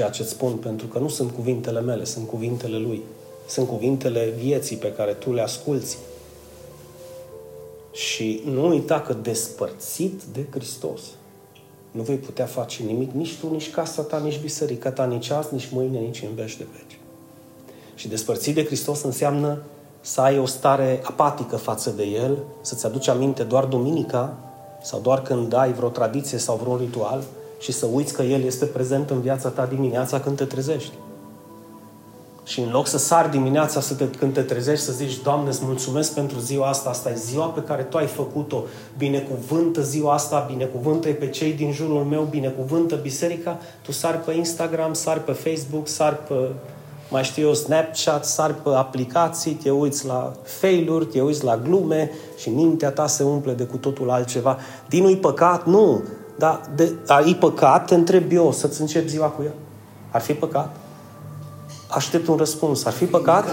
ceea 0.00 0.12
ce 0.12 0.22
îți 0.22 0.30
spun, 0.30 0.52
pentru 0.52 0.86
că 0.86 0.98
nu 0.98 1.08
sunt 1.08 1.30
cuvintele 1.30 1.80
mele, 1.80 2.04
sunt 2.04 2.28
cuvintele 2.28 2.78
Lui. 2.78 3.02
Sunt 3.46 3.68
cuvintele 3.68 4.34
vieții 4.38 4.76
pe 4.76 4.92
care 4.92 5.12
tu 5.12 5.32
le 5.32 5.42
asculți. 5.42 5.98
Și 7.92 8.42
nu 8.44 8.68
uita 8.68 9.00
că 9.00 9.12
despărțit 9.12 10.22
de 10.32 10.46
Hristos, 10.50 11.00
nu 11.90 12.02
vei 12.02 12.16
putea 12.16 12.46
face 12.46 12.82
nimic, 12.82 13.10
nici 13.12 13.36
tu, 13.40 13.50
nici 13.50 13.70
casa 13.70 14.02
ta, 14.02 14.18
nici 14.18 14.40
biserica 14.40 14.90
ta, 14.90 15.04
nici 15.04 15.30
azi, 15.30 15.48
nici 15.52 15.68
mâine, 15.72 15.98
nici 15.98 16.22
în 16.22 16.34
veci 16.34 16.56
de 16.56 16.66
veci. 16.72 16.98
Și 17.94 18.08
despărțit 18.08 18.54
de 18.54 18.64
Hristos 18.64 19.02
înseamnă 19.02 19.62
să 20.00 20.20
ai 20.20 20.38
o 20.38 20.46
stare 20.46 21.00
apatică 21.02 21.56
față 21.56 21.90
de 21.90 22.04
El, 22.04 22.38
să-ți 22.60 22.86
aduci 22.86 23.08
aminte 23.08 23.42
doar 23.42 23.64
duminica 23.64 24.36
sau 24.82 25.00
doar 25.00 25.22
când 25.22 25.52
ai 25.52 25.72
vreo 25.72 25.88
tradiție 25.88 26.38
sau 26.38 26.56
vreun 26.56 26.76
ritual 26.76 27.24
și 27.60 27.72
să 27.72 27.86
uiți 27.92 28.12
că 28.12 28.22
El 28.22 28.42
este 28.42 28.64
prezent 28.64 29.10
în 29.10 29.20
viața 29.20 29.48
ta 29.48 29.66
dimineața 29.66 30.20
când 30.20 30.36
te 30.36 30.44
trezești. 30.44 30.92
Și 32.44 32.60
în 32.60 32.70
loc 32.70 32.86
să 32.86 32.98
sari 32.98 33.30
dimineața 33.30 33.80
să 33.80 33.94
te, 33.94 34.08
când 34.08 34.32
te 34.34 34.40
trezești 34.40 34.84
să 34.84 34.92
zici, 34.92 35.22
Doamne, 35.22 35.48
îți 35.48 35.64
mulțumesc 35.64 36.14
pentru 36.14 36.38
ziua 36.38 36.68
asta, 36.68 36.90
asta 36.90 37.10
e 37.10 37.14
ziua 37.14 37.46
pe 37.46 37.62
care 37.62 37.82
Tu 37.82 37.96
ai 37.96 38.06
făcut-o, 38.06 38.64
binecuvântă 38.98 39.82
ziua 39.82 40.14
asta, 40.14 40.46
binecuvântă 40.48 41.08
pe 41.08 41.28
cei 41.28 41.52
din 41.52 41.72
jurul 41.72 42.04
meu, 42.04 42.22
binecuvântă 42.22 42.94
biserica, 43.02 43.58
tu 43.82 43.92
sari 43.92 44.16
pe 44.16 44.32
Instagram, 44.32 44.92
sari 44.92 45.24
pe 45.24 45.32
Facebook, 45.32 45.88
sari 45.88 46.16
pe, 46.28 46.34
mai 47.10 47.24
știu 47.24 47.46
eu, 47.46 47.54
Snapchat, 47.54 48.24
sari 48.24 48.54
pe 48.54 48.68
aplicații, 48.68 49.52
te 49.52 49.70
uiți 49.70 50.06
la 50.06 50.32
failuri, 50.42 51.06
te 51.06 51.20
uiți 51.20 51.44
la 51.44 51.56
glume 51.56 52.10
și 52.36 52.48
mintea 52.48 52.90
ta 52.90 53.06
se 53.06 53.22
umple 53.22 53.52
de 53.52 53.64
cu 53.64 53.76
totul 53.76 54.10
altceva. 54.10 54.58
Din 54.88 55.02
nu 55.02 55.16
păcat? 55.16 55.66
Nu. 55.66 56.02
Dar 56.40 56.60
de, 56.74 56.92
ai 57.06 57.34
păcat? 57.34 57.86
Te 57.86 57.94
întreb 57.94 58.32
eu, 58.32 58.52
să-ți 58.52 58.80
începi 58.80 59.08
ziua 59.08 59.26
cu 59.26 59.42
el. 59.42 59.54
Ar 60.10 60.20
fi 60.20 60.32
păcat? 60.32 60.76
aștept 61.90 62.26
un 62.26 62.36
răspuns. 62.36 62.84
Ar 62.84 62.92
fi 62.92 63.04
păcat? 63.04 63.44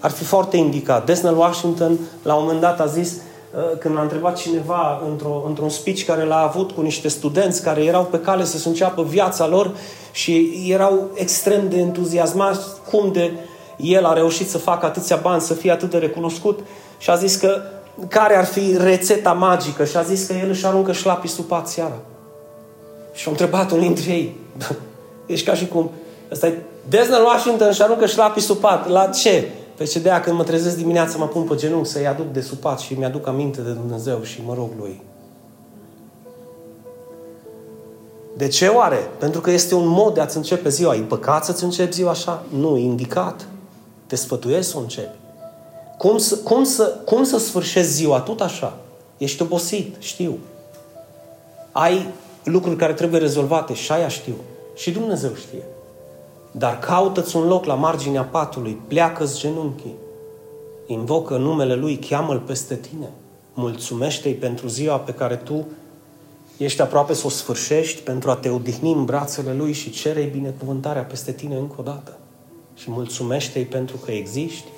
Ar 0.00 0.10
fi 0.10 0.24
foarte 0.24 0.56
indicat. 0.56 1.06
Desnel 1.06 1.38
Washington, 1.38 1.98
la 2.22 2.34
un 2.34 2.42
moment 2.42 2.60
dat, 2.60 2.80
a 2.80 2.86
zis, 2.86 3.12
uh, 3.12 3.78
când 3.78 3.94
l-a 3.94 4.02
întrebat 4.02 4.36
cineva 4.36 5.02
într-o, 5.10 5.44
într-un 5.46 5.68
speech 5.68 6.04
care 6.04 6.24
l-a 6.24 6.42
avut 6.42 6.70
cu 6.70 6.80
niște 6.80 7.08
studenți 7.08 7.62
care 7.62 7.84
erau 7.84 8.04
pe 8.04 8.20
cale 8.20 8.44
să-și 8.44 8.66
înceapă 8.66 9.02
viața 9.02 9.46
lor 9.46 9.76
și 10.12 10.64
erau 10.68 11.10
extrem 11.14 11.68
de 11.68 11.76
entuziasmați 11.76 12.60
cum 12.90 13.12
de 13.12 13.32
el 13.76 14.04
a 14.04 14.12
reușit 14.12 14.48
să 14.48 14.58
facă 14.58 14.86
atâția 14.86 15.16
bani, 15.16 15.40
să 15.40 15.54
fie 15.54 15.70
atât 15.70 15.90
de 15.90 15.98
recunoscut 15.98 16.60
și 16.98 17.10
a 17.10 17.14
zis 17.14 17.36
că 17.36 17.60
care 18.08 18.36
ar 18.36 18.44
fi 18.44 18.76
rețeta 18.76 19.32
magică 19.32 19.84
și 19.84 19.96
a 19.96 20.02
zis 20.02 20.26
că 20.26 20.32
el 20.32 20.48
își 20.48 20.66
aruncă 20.66 20.92
șlapii 20.92 21.28
supat 21.28 21.68
seara. 21.68 21.96
Și 23.14 23.28
a 23.28 23.30
întrebat 23.30 23.70
unul 23.70 23.84
dintre 23.84 24.12
ei, 24.12 24.36
ești 25.26 25.46
ca 25.46 25.54
și 25.54 25.66
cum, 25.66 25.90
ăsta 26.30 26.46
e 26.46 26.58
Desnel 26.88 27.24
Washington 27.24 27.72
și 27.72 27.82
aruncă 27.82 28.06
șlapii 28.06 28.42
supat. 28.42 28.88
La 28.88 29.06
ce? 29.06 29.48
Pe 29.76 29.84
ce 29.84 29.98
de 29.98 30.20
când 30.24 30.36
mă 30.36 30.42
trezesc 30.42 30.76
dimineața, 30.76 31.16
mă 31.18 31.26
pun 31.26 31.42
pe 31.42 31.54
genunchi 31.54 31.88
să-i 31.88 32.06
aduc 32.06 32.32
de 32.32 32.40
supat 32.40 32.78
și 32.78 32.94
mi-aduc 32.94 33.26
aminte 33.26 33.60
de 33.60 33.70
Dumnezeu 33.70 34.22
și 34.22 34.42
mă 34.46 34.54
rog 34.54 34.70
lui. 34.78 35.02
De 38.36 38.48
ce 38.48 38.66
oare? 38.66 39.10
Pentru 39.18 39.40
că 39.40 39.50
este 39.50 39.74
un 39.74 39.86
mod 39.86 40.14
de 40.14 40.20
a-ți 40.20 40.36
începe 40.36 40.68
ziua. 40.68 40.94
E 40.94 41.00
păcat 41.00 41.44
să-ți 41.44 41.64
începi 41.64 41.92
ziua 41.92 42.10
așa? 42.10 42.42
Nu, 42.48 42.76
e 42.76 42.80
indicat. 42.80 43.46
Te 44.06 44.16
sfătuiesc 44.16 44.70
să 44.70 44.76
o 44.76 44.80
începi. 44.80 45.16
Cum 45.98 46.18
să, 46.18 46.36
cum, 46.36 46.64
să, 46.64 46.96
cum 47.04 47.24
să 47.24 47.38
sfârșezi 47.38 47.92
ziua 47.92 48.20
tot 48.20 48.40
așa? 48.40 48.76
Ești 49.16 49.42
obosit, 49.42 49.96
știu. 49.98 50.38
Ai 51.72 52.08
lucruri 52.44 52.76
care 52.76 52.92
trebuie 52.92 53.20
rezolvate 53.20 53.74
și 53.74 53.92
aia 53.92 54.08
știu. 54.08 54.34
Și 54.74 54.90
Dumnezeu 54.90 55.34
știe. 55.34 55.62
Dar 56.50 56.78
caută-ți 56.78 57.36
un 57.36 57.46
loc 57.46 57.64
la 57.64 57.74
marginea 57.74 58.22
patului, 58.22 58.80
pleacă-ți 58.88 59.38
genunchii, 59.38 59.94
invocă 60.86 61.36
numele 61.36 61.74
Lui, 61.74 61.96
cheamă-L 61.96 62.38
peste 62.38 62.74
tine, 62.74 63.10
mulțumește-i 63.54 64.34
pentru 64.34 64.68
ziua 64.68 64.98
pe 64.98 65.12
care 65.12 65.36
tu 65.36 65.66
ești 66.56 66.80
aproape 66.80 67.12
să 67.12 67.26
o 67.26 67.28
sfârșești 67.28 68.00
pentru 68.00 68.30
a 68.30 68.36
te 68.36 68.48
odihni 68.48 68.92
în 68.92 69.04
brațele 69.04 69.54
Lui 69.54 69.72
și 69.72 69.90
cere-i 69.90 70.26
binecuvântarea 70.26 71.02
peste 71.02 71.32
tine 71.32 71.56
încă 71.56 71.74
o 71.78 71.82
dată. 71.82 72.18
Și 72.74 72.90
mulțumește-i 72.90 73.64
pentru 73.64 73.96
că 73.96 74.10
existi, 74.10 74.68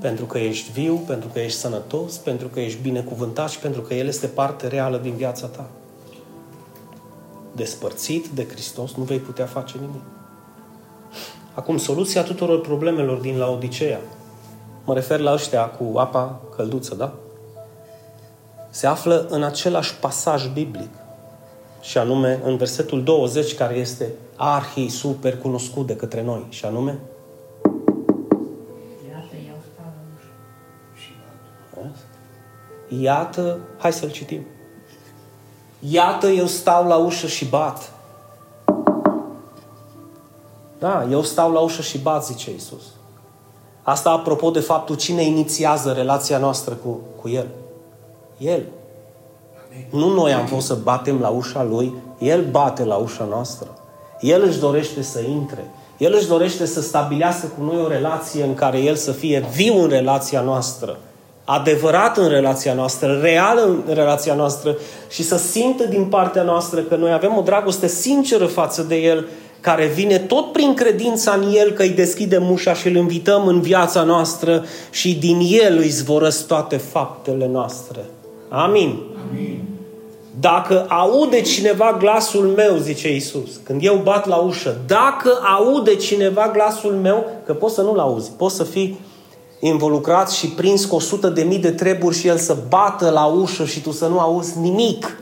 pentru 0.00 0.24
că 0.24 0.38
ești 0.38 0.72
viu, 0.72 0.94
pentru 1.06 1.28
că 1.32 1.38
ești 1.38 1.58
sănătos, 1.58 2.16
pentru 2.16 2.48
că 2.48 2.60
ești 2.60 2.82
binecuvântat 2.82 3.50
și 3.50 3.58
pentru 3.58 3.80
că 3.80 3.94
El 3.94 4.06
este 4.06 4.26
parte 4.26 4.66
reală 4.66 4.96
din 4.96 5.12
viața 5.12 5.46
ta. 5.46 5.70
Despărțit 7.52 8.26
de 8.26 8.46
Hristos 8.48 8.94
nu 8.94 9.02
vei 9.02 9.18
putea 9.18 9.46
face 9.46 9.78
nimic. 9.78 10.02
Acum, 11.54 11.76
soluția 11.76 12.22
tuturor 12.22 12.60
problemelor 12.60 13.18
din 13.18 13.38
Laodicea, 13.38 14.00
mă 14.84 14.94
refer 14.94 15.18
la 15.20 15.32
ăștia 15.32 15.66
cu 15.66 15.98
apa 15.98 16.40
călduță, 16.56 16.94
da? 16.94 17.12
Se 18.70 18.86
află 18.86 19.26
în 19.30 19.42
același 19.42 19.96
pasaj 19.96 20.48
biblic. 20.52 20.90
Și 21.80 21.98
anume, 21.98 22.40
în 22.44 22.56
versetul 22.56 23.02
20, 23.02 23.54
care 23.54 23.74
este 23.74 24.12
arhi 24.36 24.88
super 24.88 25.38
cunoscut 25.38 25.86
de 25.86 25.96
către 25.96 26.22
noi. 26.22 26.46
Și 26.48 26.64
anume, 26.64 26.98
Iată, 32.98 33.58
hai 33.78 33.92
să-l 33.92 34.10
citim. 34.10 34.46
Iată, 35.88 36.26
eu 36.26 36.46
stau 36.46 36.86
la 36.86 36.96
ușă 36.96 37.26
și 37.26 37.44
bat. 37.44 37.92
Da, 40.78 41.06
eu 41.10 41.22
stau 41.22 41.52
la 41.52 41.60
ușă 41.60 41.82
și 41.82 41.98
bat, 41.98 42.24
zice 42.24 42.50
Iisus. 42.50 42.82
Asta 43.82 44.10
apropo 44.10 44.50
de 44.50 44.60
faptul 44.60 44.96
cine 44.96 45.22
inițiază 45.22 45.92
relația 45.92 46.38
noastră 46.38 46.74
cu, 46.74 46.98
cu 47.20 47.28
El. 47.28 47.46
El. 48.38 48.62
Nu 49.90 50.08
noi 50.08 50.32
am 50.32 50.46
fost 50.46 50.66
să 50.66 50.74
batem 50.74 51.20
la 51.20 51.28
ușa 51.28 51.62
Lui, 51.62 51.94
El 52.18 52.44
bate 52.50 52.84
la 52.84 52.96
ușa 52.96 53.24
noastră. 53.24 53.68
El 54.20 54.42
își 54.42 54.58
dorește 54.58 55.02
să 55.02 55.20
intre. 55.20 55.70
El 55.96 56.14
își 56.14 56.28
dorește 56.28 56.66
să 56.66 56.80
stabilească 56.80 57.46
cu 57.46 57.64
noi 57.64 57.82
o 57.82 57.88
relație 57.88 58.44
în 58.44 58.54
care 58.54 58.78
El 58.78 58.94
să 58.94 59.12
fie 59.12 59.46
viu 59.52 59.82
în 59.82 59.88
relația 59.88 60.40
noastră, 60.40 60.98
adevărat 61.52 62.16
în 62.16 62.28
relația 62.28 62.74
noastră, 62.74 63.18
real 63.22 63.58
în 63.86 63.94
relația 63.94 64.34
noastră 64.34 64.76
și 65.08 65.22
să 65.22 65.36
simtă 65.36 65.84
din 65.84 66.04
partea 66.04 66.42
noastră 66.42 66.80
că 66.80 66.96
noi 66.96 67.12
avem 67.12 67.36
o 67.36 67.40
dragoste 67.40 67.86
sinceră 67.86 68.46
față 68.46 68.82
de 68.82 68.96
El 68.96 69.28
care 69.60 69.86
vine 69.86 70.18
tot 70.18 70.52
prin 70.52 70.74
credința 70.74 71.32
în 71.32 71.54
El 71.54 71.70
că 71.70 71.82
îi 71.82 71.88
deschidem 71.88 72.50
ușa 72.50 72.74
și 72.74 72.88
îl 72.88 72.96
invităm 72.96 73.46
în 73.46 73.60
viața 73.60 74.02
noastră 74.02 74.64
și 74.90 75.14
din 75.14 75.38
El 75.62 75.76
îi 75.78 75.88
zvorăsc 75.88 76.46
toate 76.46 76.76
faptele 76.76 77.48
noastre. 77.52 78.04
Amin. 78.48 78.98
Amin. 79.30 79.62
Dacă 80.40 80.86
aude 80.88 81.40
cineva 81.40 81.96
glasul 81.98 82.52
meu, 82.56 82.76
zice 82.76 83.14
Isus, 83.14 83.60
când 83.62 83.84
eu 83.84 84.00
bat 84.04 84.26
la 84.26 84.36
ușă, 84.36 84.76
dacă 84.86 85.30
aude 85.58 85.94
cineva 85.94 86.50
glasul 86.52 86.92
meu, 86.92 87.24
că 87.46 87.54
poți 87.54 87.74
să 87.74 87.82
nu-l 87.82 87.98
auzi, 87.98 88.30
poți 88.36 88.56
să 88.56 88.64
fii 88.64 88.98
involucrat 89.60 90.30
și 90.30 90.48
prins 90.48 90.84
cu 90.84 90.94
o 90.94 91.00
sută 91.00 91.28
de 91.28 91.42
mii 91.42 91.58
de 91.58 91.70
treburi 91.70 92.16
și 92.16 92.26
el 92.26 92.38
să 92.38 92.56
bată 92.68 93.10
la 93.10 93.24
ușă 93.24 93.64
și 93.64 93.80
tu 93.80 93.92
să 93.92 94.06
nu 94.06 94.18
auzi 94.18 94.58
nimic. 94.58 95.18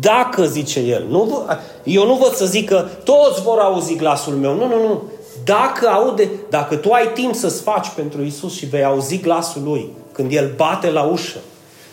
Dacă, 0.00 0.44
zice 0.44 0.80
el, 0.80 1.06
nu, 1.08 1.46
eu 1.84 2.06
nu 2.06 2.14
văd 2.14 2.32
să 2.32 2.44
zic 2.44 2.68
că 2.68 2.86
toți 3.04 3.42
vor 3.42 3.58
auzi 3.58 3.96
glasul 3.96 4.32
meu. 4.32 4.54
Nu, 4.54 4.66
nu, 4.66 4.86
nu. 4.88 5.02
Dacă 5.44 5.88
aude, 5.88 6.30
dacă 6.50 6.76
tu 6.76 6.90
ai 6.90 7.12
timp 7.14 7.34
să-ți 7.34 7.62
faci 7.62 7.88
pentru 7.94 8.22
Isus 8.22 8.54
și 8.54 8.66
vei 8.66 8.84
auzi 8.84 9.20
glasul 9.20 9.62
Lui 9.64 9.90
când 10.12 10.32
El 10.32 10.52
bate 10.56 10.90
la 10.90 11.02
ușă. 11.02 11.38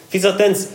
Fiți 0.07 0.25
atenți, 0.25 0.67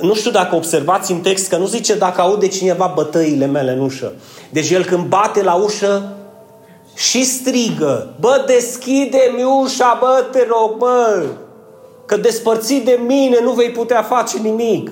nu 0.00 0.14
știu 0.14 0.30
dacă 0.30 0.54
observați 0.54 1.12
în 1.12 1.20
text 1.20 1.48
că 1.48 1.56
nu 1.56 1.66
zice 1.66 1.94
dacă 1.94 2.20
aude 2.20 2.48
cineva 2.48 2.92
bătăile 2.94 3.46
mele 3.46 3.72
în 3.72 3.80
ușă. 3.80 4.12
Deci 4.50 4.70
El 4.70 4.84
când 4.84 5.06
bate 5.06 5.42
la 5.42 5.54
ușă 5.54 6.12
și 6.98 7.24
strigă, 7.24 8.14
bă, 8.20 8.44
deschide-mi 8.46 9.42
ușa, 9.42 9.96
bă, 10.00 10.24
te 10.32 10.46
rog, 10.48 10.76
bă, 10.76 11.26
că 12.04 12.16
despărțit 12.16 12.84
de 12.84 13.00
mine 13.06 13.40
nu 13.42 13.52
vei 13.52 13.70
putea 13.70 14.02
face 14.02 14.38
nimic 14.38 14.90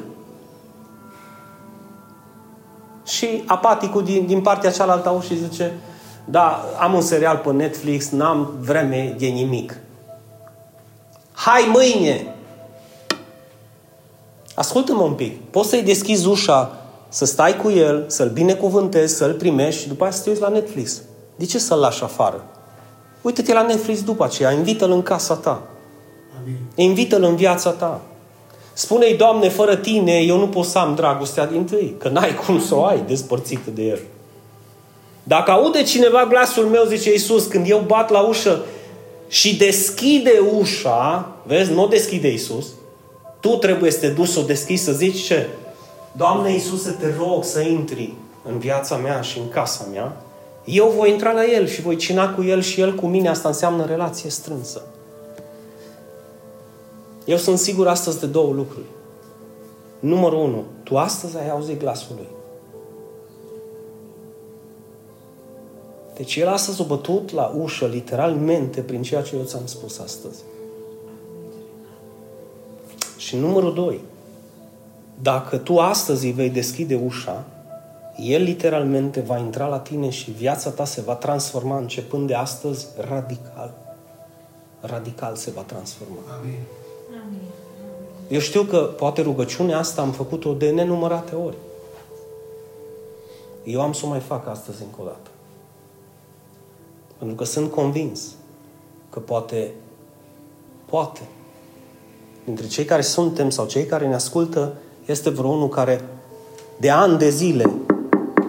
și 3.06 3.42
apaticul 3.46 4.04
din, 4.04 4.26
din 4.26 4.40
partea 4.40 4.70
cealaltă 4.70 5.08
au 5.08 5.20
și 5.20 5.38
zice 5.38 5.78
da, 6.24 6.64
am 6.80 6.94
un 6.94 7.00
serial 7.00 7.36
pe 7.36 7.52
Netflix, 7.52 8.08
n-am 8.08 8.56
vreme 8.60 9.14
de 9.18 9.26
nimic. 9.26 9.78
Hai 11.32 11.70
mâine! 11.72 12.34
Ascultă-mă 14.54 15.02
un 15.02 15.12
pic. 15.12 15.40
Poți 15.50 15.68
să-i 15.68 15.82
deschizi 15.82 16.26
ușa, 16.26 16.76
să 17.08 17.24
stai 17.24 17.56
cu 17.56 17.70
el, 17.70 18.04
să-l 18.06 18.28
binecuvântezi, 18.28 19.16
să-l 19.16 19.32
primești 19.32 19.80
și 19.80 19.88
după 19.88 20.04
aceea 20.04 20.18
să 20.18 20.22
te 20.22 20.30
uiți 20.30 20.42
la 20.42 20.48
Netflix. 20.48 21.02
De 21.36 21.44
ce 21.44 21.58
să-l 21.58 21.78
lași 21.78 22.02
afară? 22.02 22.44
Uită-te 23.22 23.52
la 23.52 23.62
Netflix 23.62 24.02
după 24.02 24.24
aceea, 24.24 24.52
invită-l 24.52 24.90
în 24.90 25.02
casa 25.02 25.34
ta. 25.34 25.62
Amin. 26.40 26.56
Invită-l 26.74 27.22
în 27.22 27.36
viața 27.36 27.70
ta. 27.70 28.00
Spune-i, 28.72 29.16
Doamne, 29.16 29.48
fără 29.48 29.76
tine 29.76 30.12
eu 30.12 30.38
nu 30.38 30.48
pot 30.48 30.64
să 30.64 30.78
am 30.78 30.94
dragostea 30.94 31.46
din 31.46 31.64
tâi, 31.64 31.94
că 31.98 32.08
n-ai 32.08 32.34
cum 32.34 32.60
să 32.60 32.74
o 32.74 32.84
ai 32.84 33.02
despărțită 33.06 33.70
de 33.70 33.82
El. 33.82 33.98
Dacă 35.22 35.50
aude 35.50 35.82
cineva 35.82 36.26
glasul 36.28 36.64
meu, 36.64 36.84
zice 36.84 37.10
Iisus, 37.10 37.46
când 37.46 37.68
eu 37.68 37.78
bat 37.86 38.10
la 38.10 38.20
ușă 38.20 38.62
și 39.28 39.56
deschide 39.56 40.42
ușa, 40.58 41.32
vezi, 41.42 41.72
nu 41.72 41.82
o 41.82 41.86
deschide 41.86 42.28
Iisus, 42.28 42.66
tu 43.40 43.48
trebuie 43.48 43.90
să 43.90 43.98
te 43.98 44.08
duci 44.08 44.28
să 44.28 44.38
o 44.38 44.42
deschizi, 44.42 44.84
să 44.84 44.92
zici 44.92 45.24
ce? 45.24 45.48
Doamne 46.12 46.52
Iisuse, 46.52 46.96
te 47.00 47.14
rog 47.18 47.44
să 47.44 47.60
intri 47.60 48.12
în 48.48 48.58
viața 48.58 48.96
mea 48.96 49.20
și 49.20 49.38
în 49.38 49.48
casa 49.48 49.86
mea, 49.92 50.16
Eu 50.66 50.88
voi 50.96 51.10
intra 51.10 51.32
la 51.32 51.44
El 51.44 51.66
și 51.66 51.80
voi 51.80 51.96
cina 51.96 52.34
cu 52.34 52.42
El 52.42 52.60
și 52.60 52.80
El 52.80 52.94
cu 52.94 53.06
mine. 53.06 53.28
Asta 53.28 53.48
înseamnă 53.48 53.84
relație 53.84 54.30
strânsă. 54.30 54.82
Eu 57.24 57.36
sunt 57.36 57.58
sigur 57.58 57.88
astăzi 57.88 58.20
de 58.20 58.26
două 58.26 58.52
lucruri. 58.52 58.86
Numărul 59.98 60.38
unu, 60.38 60.64
tu 60.82 60.96
astăzi 60.96 61.36
ai 61.36 61.50
auzit 61.50 61.78
glasul 61.78 62.14
Lui. 62.16 62.28
Deci 66.16 66.36
El 66.36 66.48
astăzi 66.48 66.80
a 66.80 66.84
bătut 66.84 67.32
la 67.32 67.54
ușă, 67.60 67.86
literalmente, 67.86 68.80
prin 68.80 69.02
ceea 69.02 69.22
ce 69.22 69.36
eu 69.36 69.42
ți-am 69.42 69.66
spus 69.66 69.98
astăzi. 69.98 70.42
Și 73.16 73.36
numărul 73.36 73.74
doi, 73.74 74.00
dacă 75.22 75.56
tu 75.56 75.78
astăzi 75.78 76.26
îi 76.26 76.32
vei 76.32 76.50
deschide 76.50 77.00
ușa, 77.04 77.44
el 78.16 78.42
literalmente 78.42 79.20
va 79.20 79.38
intra 79.38 79.66
la 79.66 79.78
tine 79.78 80.10
și 80.10 80.30
viața 80.30 80.70
ta 80.70 80.84
se 80.84 81.00
va 81.00 81.14
transforma 81.14 81.78
începând 81.78 82.26
de 82.26 82.34
astăzi 82.34 82.86
radical. 83.08 83.74
Radical 84.80 85.36
se 85.36 85.50
va 85.50 85.60
transforma. 85.60 86.18
Amin. 86.40 86.58
Eu 88.28 88.38
știu 88.38 88.62
că 88.62 88.78
poate 88.78 89.22
rugăciunea 89.22 89.78
asta 89.78 90.02
am 90.02 90.12
făcut-o 90.12 90.52
de 90.52 90.70
nenumărate 90.70 91.34
ori. 91.34 91.56
Eu 93.64 93.80
am 93.80 93.92
să 93.92 94.06
o 94.06 94.08
mai 94.08 94.20
fac 94.20 94.48
astăzi 94.48 94.82
încă 94.82 94.96
o 95.00 95.04
dată. 95.04 95.30
Pentru 97.18 97.36
că 97.36 97.44
sunt 97.44 97.70
convins 97.70 98.34
că 99.10 99.18
poate, 99.18 99.70
poate, 100.84 101.20
dintre 102.44 102.66
cei 102.66 102.84
care 102.84 103.02
suntem 103.02 103.50
sau 103.50 103.66
cei 103.66 103.86
care 103.86 104.08
ne 104.08 104.14
ascultă, 104.14 104.72
este 105.04 105.30
vreunul 105.30 105.68
care 105.68 106.04
de 106.80 106.90
ani 106.90 107.18
de 107.18 107.30
zile 107.30 107.70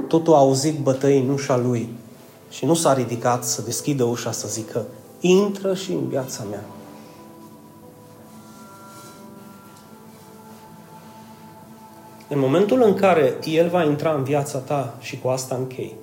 totul 0.08 0.34
a 0.34 0.38
auzit 0.38 0.80
bătăi 0.80 1.20
în 1.20 1.30
ușa 1.30 1.58
lui 1.58 1.90
și 2.50 2.66
nu 2.66 2.74
s-a 2.74 2.94
ridicat 2.94 3.44
să 3.44 3.62
deschidă 3.62 4.04
ușa 4.04 4.32
să 4.32 4.48
zică 4.48 4.86
intră 5.20 5.74
și 5.74 5.92
în 5.92 6.08
viața 6.08 6.44
mea. 6.50 6.64
În 12.30 12.40
momentul 12.40 12.82
în 12.82 12.94
care 12.94 13.40
El 13.44 13.70
va 13.70 13.84
intra 13.84 14.14
în 14.14 14.24
viața 14.24 14.58
ta 14.58 14.96
și 15.00 15.20
cu 15.20 15.28
asta 15.28 15.56
închei, 15.56 15.96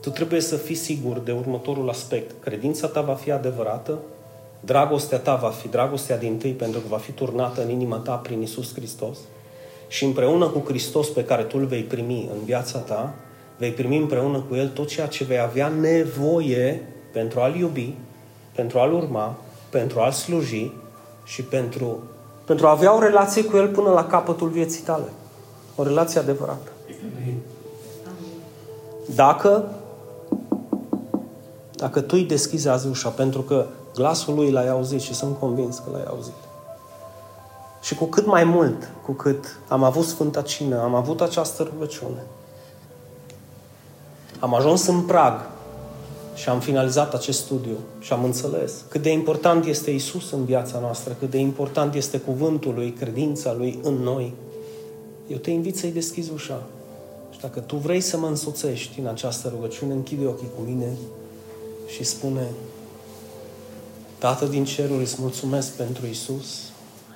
tu 0.00 0.10
trebuie 0.10 0.40
să 0.40 0.56
fii 0.56 0.74
sigur 0.74 1.18
de 1.18 1.32
următorul 1.32 1.88
aspect. 1.88 2.42
Credința 2.42 2.86
ta 2.86 3.00
va 3.00 3.14
fi 3.14 3.30
adevărată, 3.30 3.98
dragostea 4.60 5.18
ta 5.18 5.34
va 5.34 5.48
fi 5.48 5.68
dragostea 5.68 6.18
din 6.18 6.36
tâi 6.36 6.52
pentru 6.52 6.80
că 6.80 6.86
va 6.88 6.96
fi 6.96 7.12
turnată 7.12 7.62
în 7.62 7.70
inima 7.70 7.96
ta 7.96 8.14
prin 8.14 8.42
Isus 8.42 8.74
Hristos 8.74 9.18
și 9.90 10.04
împreună 10.04 10.46
cu 10.46 10.62
Hristos 10.66 11.08
pe 11.08 11.24
care 11.24 11.42
tu 11.42 11.56
îl 11.58 11.64
vei 11.64 11.82
primi 11.82 12.28
în 12.32 12.44
viața 12.44 12.78
ta, 12.78 13.14
vei 13.56 13.70
primi 13.70 13.96
împreună 13.96 14.44
cu 14.48 14.54
El 14.54 14.68
tot 14.68 14.88
ceea 14.88 15.06
ce 15.06 15.24
vei 15.24 15.40
avea 15.40 15.68
nevoie 15.68 16.88
pentru 17.12 17.40
a-L 17.40 17.54
iubi, 17.54 17.94
pentru 18.54 18.78
a-L 18.78 18.92
urma, 18.92 19.38
pentru 19.70 20.00
a-L 20.00 20.10
sluji 20.10 20.72
și 21.24 21.42
pentru, 21.42 21.98
pentru 22.44 22.66
a 22.66 22.70
avea 22.70 22.96
o 22.96 23.00
relație 23.00 23.44
cu 23.44 23.56
El 23.56 23.68
până 23.68 23.90
la 23.90 24.06
capătul 24.06 24.48
vieții 24.48 24.82
tale. 24.82 25.08
O 25.76 25.82
relație 25.82 26.20
adevărată. 26.20 26.70
Dacă 29.14 29.64
dacă 31.76 32.00
tu 32.00 32.14
îi 32.16 32.24
deschizi 32.24 32.68
azi 32.68 32.88
ușa, 32.88 33.08
pentru 33.08 33.40
că 33.42 33.66
glasul 33.94 34.34
lui 34.34 34.50
l-ai 34.50 34.68
auzit 34.68 35.00
și 35.00 35.14
sunt 35.14 35.38
convins 35.38 35.78
că 35.78 35.90
l-ai 35.92 36.04
auzit. 36.08 36.49
Și 37.80 37.94
cu 37.94 38.04
cât 38.04 38.26
mai 38.26 38.44
mult, 38.44 38.90
cu 39.04 39.12
cât 39.12 39.58
am 39.68 39.82
avut 39.82 40.04
Sfânta 40.04 40.42
Cină, 40.42 40.82
am 40.82 40.94
avut 40.94 41.20
această 41.20 41.62
rugăciune, 41.72 42.22
am 44.38 44.54
ajuns 44.54 44.86
în 44.86 45.00
prag 45.00 45.48
și 46.34 46.48
am 46.48 46.60
finalizat 46.60 47.14
acest 47.14 47.38
studiu 47.38 47.76
și 47.98 48.12
am 48.12 48.24
înțeles 48.24 48.72
cât 48.88 49.02
de 49.02 49.10
important 49.10 49.64
este 49.64 49.90
Isus 49.90 50.30
în 50.30 50.44
viața 50.44 50.78
noastră, 50.78 51.16
cât 51.18 51.30
de 51.30 51.38
important 51.38 51.94
este 51.94 52.18
cuvântul 52.18 52.74
lui, 52.74 52.92
credința 52.92 53.52
lui 53.52 53.78
în 53.82 53.94
noi. 53.94 54.34
Eu 55.26 55.36
te 55.36 55.50
invit 55.50 55.76
să-i 55.76 55.90
deschizi 55.90 56.30
ușa. 56.32 56.62
Și 57.30 57.40
dacă 57.40 57.60
tu 57.60 57.76
vrei 57.76 58.00
să 58.00 58.18
mă 58.18 58.26
însoțești 58.26 59.00
în 59.00 59.06
această 59.06 59.48
rugăciune, 59.48 59.92
închide 59.92 60.26
ochii 60.26 60.48
cu 60.56 60.62
mine 60.66 60.96
și 61.86 62.04
spune 62.04 62.46
Tată 64.18 64.46
din 64.46 64.64
ceruri, 64.64 65.02
îți 65.02 65.16
mulțumesc 65.18 65.72
pentru 65.72 66.06
Isus 66.06 66.69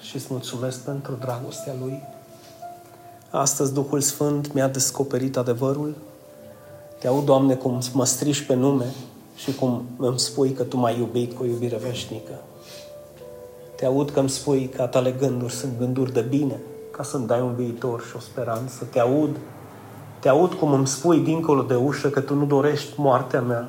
și 0.04 0.16
îți 0.16 0.26
mulțumesc 0.30 0.80
pentru 0.80 1.16
dragostea 1.20 1.72
Lui. 1.80 2.02
Astăzi 3.30 3.72
Duhul 3.72 4.00
Sfânt 4.00 4.52
mi-a 4.52 4.68
descoperit 4.68 5.36
adevărul. 5.36 5.94
Te 6.98 7.06
aud, 7.06 7.24
Doamne, 7.24 7.54
cum 7.54 7.80
mă 7.92 8.04
strici 8.04 8.46
pe 8.46 8.54
nume 8.54 8.94
și 9.36 9.54
cum 9.54 9.84
îmi 9.96 10.18
spui 10.18 10.52
că 10.52 10.62
Tu 10.62 10.76
m-ai 10.76 10.98
iubit 10.98 11.36
cu 11.36 11.42
o 11.42 11.46
iubire 11.46 11.76
veșnică. 11.76 12.32
Te 13.76 13.86
aud 13.86 14.10
că 14.10 14.20
îmi 14.20 14.30
spui 14.30 14.68
că 14.68 14.82
tale 14.82 15.10
gânduri 15.10 15.52
sunt 15.52 15.72
gânduri 15.78 16.12
de 16.12 16.20
bine, 16.20 16.60
ca 16.90 17.02
să-mi 17.02 17.26
dai 17.26 17.40
un 17.40 17.54
viitor 17.54 18.02
și 18.02 18.16
o 18.16 18.20
speranță. 18.20 18.84
Te 18.84 19.00
aud, 19.00 19.36
te 20.18 20.28
aud 20.28 20.52
cum 20.52 20.72
îmi 20.72 20.86
spui 20.86 21.18
dincolo 21.18 21.62
de 21.62 21.74
ușă 21.74 22.08
că 22.08 22.20
Tu 22.20 22.34
nu 22.34 22.44
dorești 22.44 22.92
moartea 22.96 23.40
mea, 23.40 23.68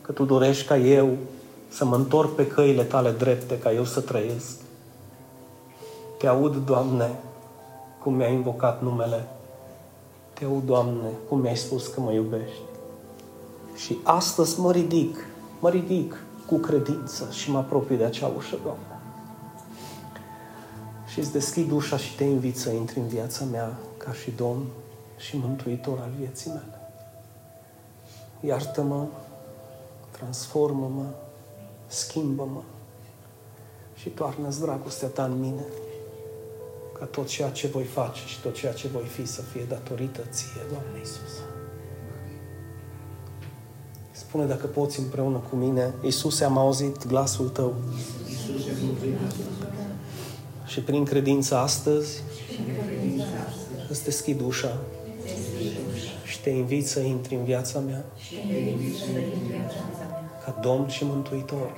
că 0.00 0.12
Tu 0.12 0.24
dorești 0.24 0.66
ca 0.66 0.76
eu 0.76 1.16
să 1.68 1.84
mă 1.84 1.96
întorc 1.96 2.34
pe 2.34 2.46
căile 2.46 2.82
Tale 2.82 3.10
drepte, 3.10 3.58
ca 3.58 3.72
eu 3.72 3.84
să 3.84 4.00
trăiesc. 4.00 4.66
Te 6.18 6.26
aud, 6.26 6.56
Doamne, 6.56 7.18
cum 8.02 8.14
mi-ai 8.14 8.32
invocat 8.32 8.82
numele. 8.82 9.26
Te 10.32 10.44
aud, 10.44 10.64
Doamne, 10.64 11.08
cum 11.28 11.40
mi-ai 11.40 11.56
spus 11.56 11.86
că 11.86 12.00
mă 12.00 12.12
iubești. 12.12 12.60
Și 13.76 13.98
astăzi 14.02 14.60
mă 14.60 14.72
ridic, 14.72 15.26
mă 15.60 15.70
ridic 15.70 16.22
cu 16.46 16.56
credință 16.56 17.28
și 17.30 17.50
mă 17.50 17.58
apropii 17.58 17.96
de 17.96 18.04
acea 18.04 18.30
ușă, 18.36 18.58
Doamne. 18.62 19.00
Și 21.06 21.18
îți 21.18 21.32
deschid 21.32 21.70
ușa 21.70 21.96
și 21.96 22.16
te 22.16 22.24
invit 22.24 22.58
să 22.58 22.70
intri 22.70 22.98
în 22.98 23.06
viața 23.06 23.44
mea 23.44 23.78
ca 23.96 24.12
și 24.12 24.30
Domn 24.30 24.64
și 25.16 25.36
Mântuitor 25.36 25.98
al 25.98 26.10
vieții 26.18 26.50
mele. 26.50 26.80
Iartă-mă, 28.40 29.04
transformă-mă, 30.10 31.06
schimbă-mă 31.86 32.60
și 33.94 34.08
toarnă-ți 34.08 34.60
dragostea 34.60 35.08
ta 35.08 35.24
în 35.24 35.40
mine 35.40 35.64
ca 36.98 37.04
tot 37.04 37.26
ceea 37.26 37.50
ce 37.50 37.66
voi 37.66 37.84
face 37.84 38.20
și 38.26 38.40
tot 38.40 38.54
ceea 38.54 38.72
ce 38.72 38.88
voi 38.88 39.04
fi 39.04 39.26
să 39.26 39.42
fie 39.42 39.64
datorită 39.68 40.20
ție, 40.30 40.60
Doamne 40.70 40.98
Iisus. 40.98 41.32
Spune 44.10 44.44
dacă 44.44 44.66
poți 44.66 44.98
împreună 44.98 45.42
cu 45.50 45.56
mine, 45.56 45.94
Iisus, 46.02 46.40
am 46.40 46.58
auzit 46.58 47.06
glasul 47.06 47.48
Tău. 47.48 47.74
Și 50.66 50.80
prin 50.80 51.04
credință 51.04 51.56
astăzi 51.56 52.22
îți 53.88 54.04
deschid 54.04 54.40
ușa 54.40 54.78
și 56.24 56.40
te 56.40 56.50
invit 56.50 56.88
să 56.88 57.00
intri 57.00 57.34
în 57.34 57.44
viața 57.44 57.78
mea 57.78 58.04
ca 60.44 60.58
Domn 60.60 60.88
și 60.88 61.04
Mântuitor. 61.04 61.70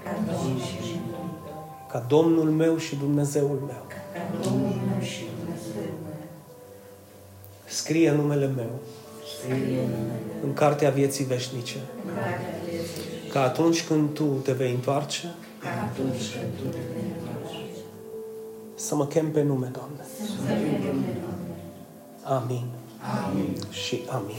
Ca 1.89 2.05
Domnul 2.09 2.51
meu 2.51 2.77
și 2.77 2.97
Dumnezeul 2.97 3.63
meu. 3.67 3.87
Scrie 7.91 8.11
numele 8.11 8.47
meu 8.47 8.81
în 10.45 10.53
cartea 10.53 10.91
vieții 10.91 11.25
veșnice. 11.25 11.77
Ca 13.33 13.43
atunci 13.43 13.87
când 13.87 14.15
tu 14.15 14.25
te 14.25 14.53
vei 14.53 14.71
întoarce, 14.71 15.35
să 18.75 18.95
mă 18.95 19.07
chem 19.07 19.31
pe 19.31 19.43
nume, 19.43 19.71
Doamne. 19.73 20.05
Amin. 22.23 22.67
Amin. 23.25 23.57
Și 23.71 24.01
amin. 24.09 24.37